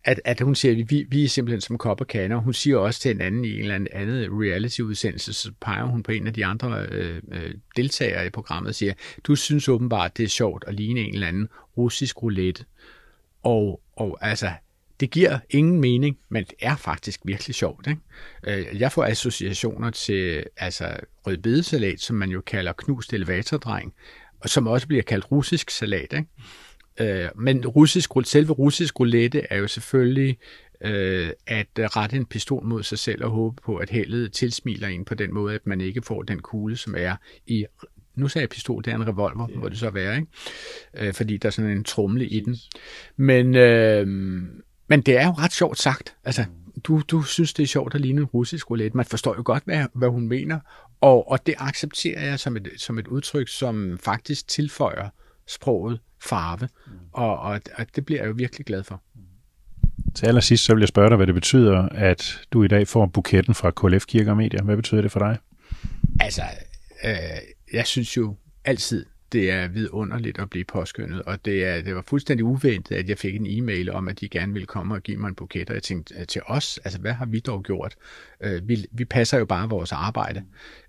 at, 0.04 0.22
at 0.26 0.42
hun 0.42 0.56
siger, 0.56 0.72
at 0.72 0.92
vi, 0.92 1.06
vi 1.10 1.24
er 1.24 1.28
simpelthen 1.28 1.62
som 1.62 1.78
kop 1.78 2.02
og 2.02 2.08
kander. 2.08 2.38
Hun 2.38 2.54
siger 2.54 2.78
også 2.78 3.00
til 3.00 3.12
en 3.12 3.22
anden 3.22 3.46
i 3.46 3.54
en 3.54 3.62
eller 3.62 3.76
anden 3.76 4.42
reality-udsendelse, 4.42 5.34
så 5.34 5.52
peger 5.62 5.84
hun 5.84 6.04
på 6.04 6.12
en 6.12 6.28
af 6.28 6.34
de 6.34 6.46
andre 6.46 6.86
øh, 6.92 7.22
øh, 7.32 7.54
deltagere 7.76 8.26
i 8.26 8.30
programmet 8.30 8.70
og 8.70 8.76
siger, 8.76 8.94
du 9.24 9.36
synes 9.36 9.70
åbenbart, 9.70 10.18
det 10.18 10.24
er 10.24 10.28
sjovt 10.28 10.64
at 10.68 10.74
ligne 10.74 11.00
en 11.00 11.14
eller 11.14 11.28
anden 11.28 11.50
russisk 11.78 12.24
roulette. 12.24 12.66
Og, 13.44 13.82
og 13.96 14.18
altså, 14.22 14.52
det 15.00 15.12
giver 15.12 15.40
ingen 15.50 15.82
mening, 15.82 16.18
men 16.30 16.44
det 16.44 16.54
er 16.62 16.76
faktisk 16.76 17.20
virkelig 17.26 17.56
sjovt. 17.56 17.88
Ikke? 17.88 18.02
Øh, 18.48 18.80
jeg 18.80 18.92
får 18.92 19.06
associationer 19.06 19.90
til 19.90 20.44
altså, 20.58 20.98
rødbedesalat, 21.28 22.00
som 22.00 22.16
man 22.16 22.30
jo 22.30 22.42
kalder 22.42 22.74
knust 22.74 23.14
elevatordreng, 23.14 23.94
og 24.40 24.50
som 24.50 24.68
også 24.68 24.88
bliver 24.88 25.04
kaldt 25.04 25.32
russisk 25.32 25.70
salat. 25.70 26.14
Ikke? 26.14 26.26
Øh, 27.00 27.30
men 27.36 27.68
russisk, 27.68 28.12
selve 28.24 28.54
russisk 28.54 29.00
roulette 29.00 29.42
er 29.50 29.58
jo 29.58 29.68
selvfølgelig 29.68 30.38
øh, 30.82 31.30
at 31.48 31.68
rette 31.78 32.18
en 32.18 32.26
pistol 32.26 32.66
mod 32.66 32.84
sig 32.84 33.00
selv 33.00 33.24
og 33.24 33.32
håbe 33.32 33.62
på, 33.66 33.76
at 33.76 33.90
heldet 33.90 34.34
tilsmiler 34.34 34.88
en 34.88 35.06
på 35.06 35.16
den 35.16 35.34
måde, 35.34 35.56
at 35.56 35.68
man 35.68 35.82
ikke 35.82 36.02
får 36.02 36.24
den 36.24 36.40
kugle, 36.40 36.78
som 36.78 36.96
er 36.98 37.16
i 37.48 37.66
nu 38.16 38.28
sagde 38.28 38.44
jeg 38.44 38.50
pistol, 38.50 38.84
det 38.84 38.92
er 38.92 38.96
en 38.96 39.08
revolver, 39.08 39.50
yeah. 39.50 39.60
må 39.60 39.70
det 39.70 39.78
så 39.78 39.90
være, 39.90 40.16
ikke? 40.16 40.28
Øh, 41.08 41.14
fordi 41.14 41.38
der 41.38 41.48
er 41.48 41.52
sådan 41.52 41.72
en 41.72 41.84
trumle 41.84 42.28
i 42.28 42.40
den. 42.40 42.58
Men, 43.18 43.56
øh, 43.56 44.08
men 44.88 45.02
det 45.02 45.18
er 45.18 45.26
jo 45.26 45.32
ret 45.32 45.54
sjovt 45.54 45.80
sagt. 45.80 46.16
Altså, 46.24 46.46
du, 46.84 47.02
du 47.08 47.22
synes, 47.22 47.54
det 47.54 47.64
er 47.64 47.68
sjovt 47.68 47.96
at 47.96 48.02
ligne 48.02 48.22
en 48.22 48.26
russisk 48.26 48.70
roulette. 48.70 48.98
Man 48.98 49.06
forstår 49.06 49.36
jo 49.36 49.42
godt, 49.46 49.64
hvad, 49.66 49.86
hvad 49.94 50.10
hun 50.10 50.28
mener, 50.28 50.60
og, 51.02 51.32
og 51.32 51.46
det 51.46 51.56
accepterer 51.58 52.26
jeg 52.26 52.40
som 52.40 52.58
et, 52.58 52.68
som 52.78 53.00
et 53.00 53.08
udtryk, 53.08 53.48
som 53.48 53.98
faktisk 54.04 54.48
tilføjer 54.48 55.10
sproget 55.48 56.00
farve, 56.24 56.70
mm. 56.88 56.92
og, 57.12 57.40
og, 57.40 57.62
og 57.78 57.86
det 57.96 58.06
bliver 58.06 58.22
jeg 58.22 58.28
jo 58.28 58.34
virkelig 58.38 58.66
glad 58.66 58.84
for. 58.84 59.02
Til 60.16 60.26
allersidst 60.26 60.66
så 60.66 60.74
vil 60.74 60.82
jeg 60.82 60.88
spørge 60.88 61.10
dig, 61.10 61.18
hvad 61.18 61.28
det 61.28 61.36
betyder, 61.36 61.90
at 61.92 62.42
du 62.52 62.64
i 62.64 62.68
dag 62.68 62.88
får 62.88 63.06
buketten 63.06 63.56
fra 63.56 63.72
KLF 63.72 64.06
Kirke 64.06 64.32
og 64.32 64.38
Media. 64.38 64.62
Hvad 64.62 64.76
betyder 64.76 65.02
det 65.02 65.12
for 65.12 65.20
dig? 65.20 65.38
Altså, 66.20 66.42
øh, 67.04 67.14
jeg 67.74 67.88
synes 67.88 68.18
jo 68.18 68.36
altid, 68.66 69.06
det 69.32 69.52
er 69.52 69.68
vidunderligt 69.68 70.40
at 70.40 70.50
blive 70.50 70.66
påskyndet, 70.66 71.22
og 71.22 71.46
det, 71.46 71.66
er, 71.66 71.82
det 71.82 71.96
var 71.96 72.04
fuldstændig 72.08 72.46
uventet, 72.46 72.96
at 72.96 73.10
jeg 73.10 73.18
fik 73.18 73.36
en 73.36 73.46
e-mail 73.48 73.92
om, 73.92 74.08
at 74.08 74.20
de 74.20 74.30
gerne 74.30 74.54
ville 74.54 74.66
komme 74.66 74.96
og 74.96 75.04
give 75.04 75.18
mig 75.18 75.28
en 75.28 75.36
buket, 75.36 75.70
og 75.70 75.76
jeg 75.76 75.84
tænkte, 75.84 76.16
øh, 76.20 76.28
til 76.28 76.42
os, 76.46 76.80
altså 76.84 77.00
hvad 77.00 77.14
har 77.14 77.26
vi 77.26 77.40
dog 77.40 77.64
gjort? 77.64 77.96
Øh, 78.44 78.68
vi, 78.68 78.86
vi 78.92 79.06
passer 79.06 79.38
jo 79.38 79.46
bare 79.46 79.70
vores 79.70 79.92
arbejde, 79.92 80.44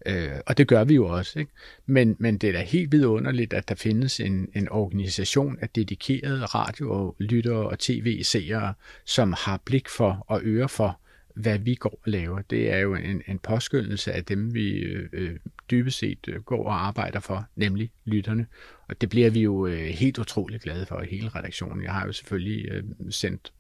øh, 0.07 0.31
og 0.47 0.59
det 0.59 0.69
gør 0.69 0.85
vi 0.85 0.95
jo 0.95 1.07
også, 1.07 1.39
ikke? 1.39 1.53
Men, 1.87 2.17
men 2.19 2.39
det 2.39 2.49
er 2.49 2.53
da 2.53 2.63
helt 2.63 2.93
vidunderligt, 2.93 3.53
at 3.53 3.69
der 3.69 3.75
findes 3.75 4.21
en, 4.21 4.49
en 4.55 4.69
organisation 4.69 5.59
af 5.61 5.69
dedikerede 5.69 6.45
radio- 6.45 7.15
lyttere 7.19 7.69
og 7.69 7.79
tv-seere, 7.79 8.75
som 9.05 9.35
har 9.39 9.61
blik 9.65 9.89
for 9.89 10.25
og 10.29 10.41
øre 10.45 10.69
for, 10.69 10.99
hvad 11.35 11.59
vi 11.59 11.75
går 11.75 11.91
og 11.91 12.11
laver. 12.11 12.43
Det 12.43 12.73
er 12.73 12.79
jo 12.79 12.95
en, 12.95 13.23
en 13.27 13.39
påskyndelse 13.39 14.13
af 14.13 14.25
dem, 14.25 14.55
vi 14.55 14.71
øh, 14.71 15.09
øh 15.13 15.37
dybest 15.73 15.99
set 15.99 16.29
øh, 16.29 16.43
går 16.43 16.65
og 16.65 16.87
arbejder 16.87 17.21
for, 17.21 17.47
nemlig 17.57 17.91
lytterne. 18.05 18.47
Og 18.89 19.01
det 19.01 19.09
bliver 19.09 19.31
vi 19.31 19.41
jo 19.41 19.67
øh, 19.67 19.89
helt 19.89 20.19
utroligt 20.19 20.63
glade 20.63 20.87
for 20.87 21.01
i 21.01 21.07
hele 21.07 21.29
redaktionen. 21.29 21.85
Jeg 21.85 21.93
har 21.93 22.07
jo 22.07 22.13
selvfølgelig 22.13 22.69
øh, 22.71 22.85
sendt 23.11 23.53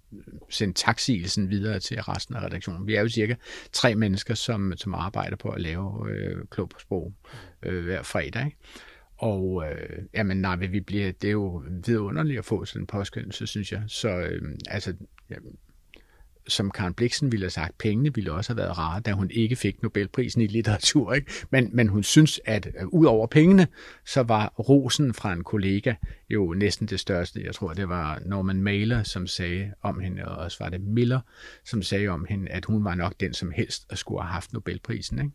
sendt 0.48 0.76
taksigelsen 0.76 1.50
videre 1.50 1.80
til 1.80 2.02
resten 2.02 2.36
af 2.36 2.40
redaktionen. 2.40 2.86
Vi 2.86 2.94
er 2.94 3.00
jo 3.00 3.08
cirka 3.08 3.34
tre 3.72 3.94
mennesker, 3.94 4.34
som, 4.34 4.72
som 4.76 4.94
arbejder 4.94 5.36
på 5.36 5.48
at 5.48 5.60
lave 5.60 6.10
øh, 6.10 6.44
klog 6.50 6.68
på 6.68 6.78
sprog 6.78 7.12
øh, 7.62 7.84
hver 7.84 8.02
fredag. 8.02 8.44
Ikke? 8.44 8.56
Og 9.16 9.64
øh, 9.70 9.98
jamen 10.14 10.36
nej, 10.36 10.56
vi 10.56 10.80
bliver, 10.80 11.12
det 11.12 11.28
er 11.28 11.32
jo 11.32 11.62
vidunderligt 11.86 12.38
at 12.38 12.44
få 12.44 12.64
sådan 12.64 12.82
en 12.82 12.86
påskyndelse, 12.86 13.46
synes 13.46 13.72
jeg. 13.72 13.82
Så 13.86 14.08
øh, 14.08 14.42
altså, 14.66 14.94
ja, 15.30 15.34
som 16.48 16.70
Karen 16.70 16.94
Bliksen 16.94 17.32
ville 17.32 17.44
have 17.44 17.50
sagt, 17.50 17.78
pengene 17.78 18.14
ville 18.14 18.32
også 18.32 18.52
have 18.52 18.56
været 18.56 18.78
rare, 18.78 19.00
da 19.00 19.12
hun 19.12 19.30
ikke 19.30 19.56
fik 19.56 19.82
Nobelprisen 19.82 20.42
i 20.42 20.46
litteratur. 20.46 21.12
Ikke? 21.12 21.32
Men, 21.50 21.70
men 21.72 21.88
hun 21.88 22.02
synes, 22.02 22.40
at 22.44 22.68
uh, 22.82 22.88
ud 23.00 23.06
over 23.06 23.26
pengene, 23.26 23.66
så 24.06 24.22
var 24.22 24.54
rosen 24.58 25.14
fra 25.14 25.32
en 25.32 25.44
kollega 25.44 25.94
jo 26.30 26.54
næsten 26.54 26.86
det 26.86 27.00
største. 27.00 27.42
Jeg 27.44 27.54
tror, 27.54 27.72
det 27.72 27.88
var 27.88 28.20
Norman 28.26 28.62
Mailer, 28.62 29.02
som 29.02 29.26
sagde 29.26 29.72
om 29.82 30.00
hende, 30.00 30.24
og 30.24 30.36
også 30.36 30.56
var 30.60 30.70
det 30.70 30.80
Miller, 30.80 31.20
som 31.64 31.82
sagde 31.82 32.08
om 32.08 32.26
hende, 32.28 32.50
at 32.50 32.64
hun 32.64 32.84
var 32.84 32.94
nok 32.94 33.14
den, 33.20 33.34
som 33.34 33.52
helst 33.56 33.86
og 33.90 33.98
skulle 33.98 34.22
have 34.22 34.32
haft 34.32 34.52
Nobelprisen. 34.52 35.18
Ikke? 35.18 35.30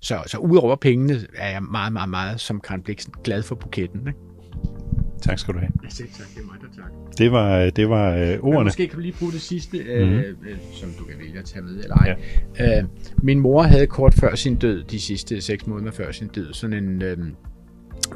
Så, 0.00 0.22
så 0.26 0.38
ud 0.38 0.56
over 0.56 0.76
pengene 0.76 1.26
er 1.34 1.50
jeg 1.50 1.62
meget, 1.62 1.92
meget, 1.92 2.08
meget, 2.08 2.40
som 2.40 2.60
Karen 2.60 2.82
Bliksen, 2.82 3.14
glad 3.24 3.42
for 3.42 3.54
buketten. 3.54 4.06
Ikke? 4.08 5.09
Tak 5.20 5.38
skal 5.38 5.54
du 5.54 5.58
have. 5.58 5.72
Ja, 5.84 5.88
selv 5.88 6.08
tak. 6.18 6.26
Det 6.34 6.40
er 6.42 6.46
mig, 6.46 6.56
der 6.60 6.82
tak. 6.82 6.90
Det 7.18 7.32
var, 7.32 7.70
det 7.70 7.88
var 7.88 8.14
øh, 8.14 8.20
ordene. 8.20 8.58
Men 8.58 8.64
måske 8.64 8.88
kan 8.88 8.98
vi 8.98 9.02
lige 9.02 9.14
bruge 9.18 9.32
det 9.32 9.40
sidste, 9.40 9.78
mm-hmm. 9.78 10.18
øh, 10.18 10.56
som 10.72 10.90
du 10.98 11.04
kan 11.04 11.18
vælge 11.18 11.38
at 11.38 11.44
tage 11.44 11.62
med 11.62 11.82
eller 11.82 11.96
ej. 11.96 12.16
Ja. 12.58 12.78
Øh, 12.78 12.84
min 13.22 13.40
mor 13.40 13.62
havde 13.62 13.86
kort 13.86 14.14
før 14.14 14.34
sin 14.34 14.56
død, 14.56 14.84
de 14.84 15.00
sidste 15.00 15.40
seks 15.40 15.66
måneder 15.66 15.92
før 15.92 16.12
sin 16.12 16.28
død, 16.28 16.52
sådan 16.52 16.84
en 16.84 17.02
øh, 17.02 17.18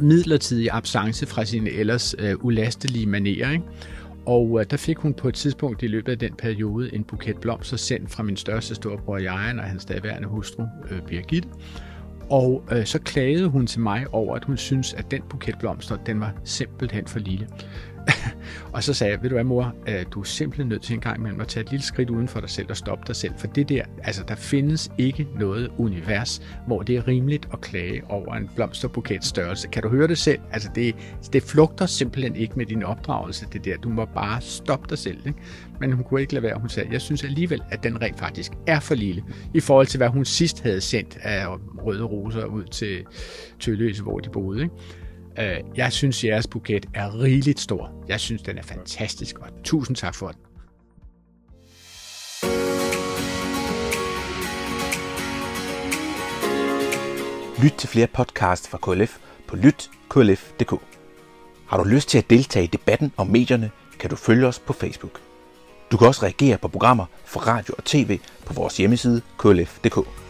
midlertidig 0.01 0.69
absence 0.73 1.27
fra 1.27 1.45
sine 1.45 1.71
ellers 1.71 2.15
øh, 2.19 2.45
ulastelige 2.45 3.07
manerer. 3.07 3.51
Ikke? 3.51 3.65
Og 4.27 4.61
øh, 4.61 4.67
der 4.71 4.77
fik 4.77 4.97
hun 4.97 5.15
på 5.15 5.29
et 5.29 5.35
tidspunkt 5.35 5.83
i 5.83 5.87
løbet 5.87 6.13
af 6.13 6.19
den 6.19 6.35
periode 6.39 6.95
en 6.95 7.05
buket 7.05 7.37
blomster 7.37 7.77
sendt 7.77 8.11
fra 8.11 8.23
min 8.23 8.37
største 8.37 8.75
storebror 8.75 9.19
Jajan 9.19 9.59
og 9.59 9.65
hans 9.65 9.85
daværende 9.85 10.29
hustru 10.29 10.63
øh, 10.91 11.01
Birgitte. 11.09 11.49
Og 12.31 12.65
øh, 12.73 12.85
så 12.85 12.99
klagede 12.99 13.49
hun 13.49 13.67
til 13.67 13.81
mig 13.81 14.07
over, 14.13 14.37
at 14.37 14.45
hun 14.45 14.57
synes, 14.57 14.93
at 14.95 15.11
den 15.11 15.23
buket 15.31 15.59
blomster, 15.59 15.97
den 15.97 16.21
var 16.21 16.33
simpelthen 16.45 17.07
for 17.07 17.19
lille 17.19 17.49
og 18.73 18.83
så 18.83 18.95
sagde 18.95 19.13
jeg, 19.13 19.23
ved 19.23 19.31
du 19.31 19.35
hvad 19.35 19.45
mor, 19.45 19.75
øh, 19.89 20.05
du 20.11 20.21
er 20.21 20.25
simpelthen 20.25 20.69
nødt 20.69 20.83
til 20.83 20.95
en 20.95 21.01
gang 21.01 21.19
imellem 21.19 21.41
at 21.41 21.49
tage 21.49 21.65
et 21.65 21.71
lille 21.71 21.85
skridt 21.85 22.11
uden 22.11 22.29
for 22.29 22.41
dig 22.41 22.51
selv 22.51 22.67
og 22.71 22.77
stoppe 22.77 23.05
dig 23.07 23.17
selv. 23.17 23.33
For 23.39 23.47
det 23.47 23.69
der, 23.69 23.83
altså 24.03 24.25
der 24.29 24.35
findes 24.35 24.93
ikke 24.99 25.27
noget 25.39 25.71
univers, 25.79 26.43
hvor 26.67 26.83
det 26.83 26.97
er 26.97 27.09
rimeligt 27.09 27.49
at 27.53 27.61
klage 27.61 28.03
over 28.09 28.35
en 28.35 28.51
blomsterbuket 28.55 29.25
størrelse. 29.25 29.69
Kan 29.69 29.83
du 29.83 29.89
høre 29.89 30.09
det 30.09 30.19
selv? 30.19 30.41
Altså 30.53 30.71
det, 30.75 30.95
det 31.33 31.43
flugter 31.43 31.87
simpelthen 31.87 32.37
ikke 32.37 32.55
med 32.57 32.67
din 32.67 32.83
opdragelse, 32.83 33.47
det 33.53 33.65
der. 33.65 33.77
Du 33.77 33.89
må 33.89 34.05
bare 34.05 34.41
stoppe 34.41 34.87
dig 34.91 34.99
selv. 34.99 35.19
Ikke? 35.27 35.39
Men 35.81 35.93
hun 35.93 36.05
kunne 36.05 36.21
ikke 36.21 36.35
lade 36.35 36.43
være. 36.43 36.59
Hun 36.59 36.69
sagde, 36.69 36.89
jeg 36.93 37.01
synes 37.01 37.25
alligevel, 37.25 37.63
at 37.71 37.83
den 37.83 38.03
rent 38.03 38.19
faktisk 38.19 38.53
er 38.67 38.81
for 38.81 38.95
lille, 38.95 39.25
i 39.55 39.61
forhold 39.61 39.87
til 39.87 39.99
hvad 39.99 40.09
hun 40.09 40.25
sidst 40.25 40.63
havde 40.63 40.81
sendt 40.81 41.19
af 41.23 41.47
røde 41.83 42.03
roser 42.03 42.45
ud 42.45 42.65
til 42.65 43.05
Tølløse, 43.61 44.03
hvor 44.03 44.19
de 44.19 44.31
boede. 44.31 44.63
Ikke? 44.63 44.75
Øh, 45.39 45.61
jeg 45.77 45.93
synes, 45.93 46.25
jeres 46.25 46.47
buket 46.47 46.87
er 46.95 47.21
rigeligt 47.21 47.61
stor. 47.61 48.05
Jeg 48.09 48.21
synes, 48.21 48.43
den 48.43 48.59
er 48.59 48.63
fantastisk, 48.63 49.39
og 49.39 49.49
tusind 49.65 49.97
tak 49.97 50.15
for 50.15 50.29
den. 50.29 50.41
Lyt 57.63 57.73
til 57.73 57.89
flere 57.89 58.07
podcasts 58.07 58.69
fra 58.69 58.79
KLF 58.79 59.19
på 59.49 59.57
lytklf.dk. 59.57 60.75
Har 61.67 61.77
du 61.77 61.85
lyst 61.85 62.09
til 62.09 62.19
at 62.19 62.31
deltage 62.31 62.65
i 62.65 62.67
debatten 62.67 63.13
om 63.17 63.27
medierne, 63.27 63.71
kan 63.99 64.11
du 64.11 64.17
følge 64.17 64.47
os 64.47 64.59
på 64.59 64.73
Facebook. 64.73 65.21
Du 65.93 65.97
kan 65.97 66.07
også 66.07 66.23
reagere 66.23 66.59
på 66.59 66.69
programmer 66.69 67.07
fra 67.25 67.41
radio 67.41 67.75
og 67.79 67.85
tv 67.85 68.19
på 68.47 68.53
vores 68.53 68.77
hjemmeside 68.77 69.23
klf.dk. 69.39 70.24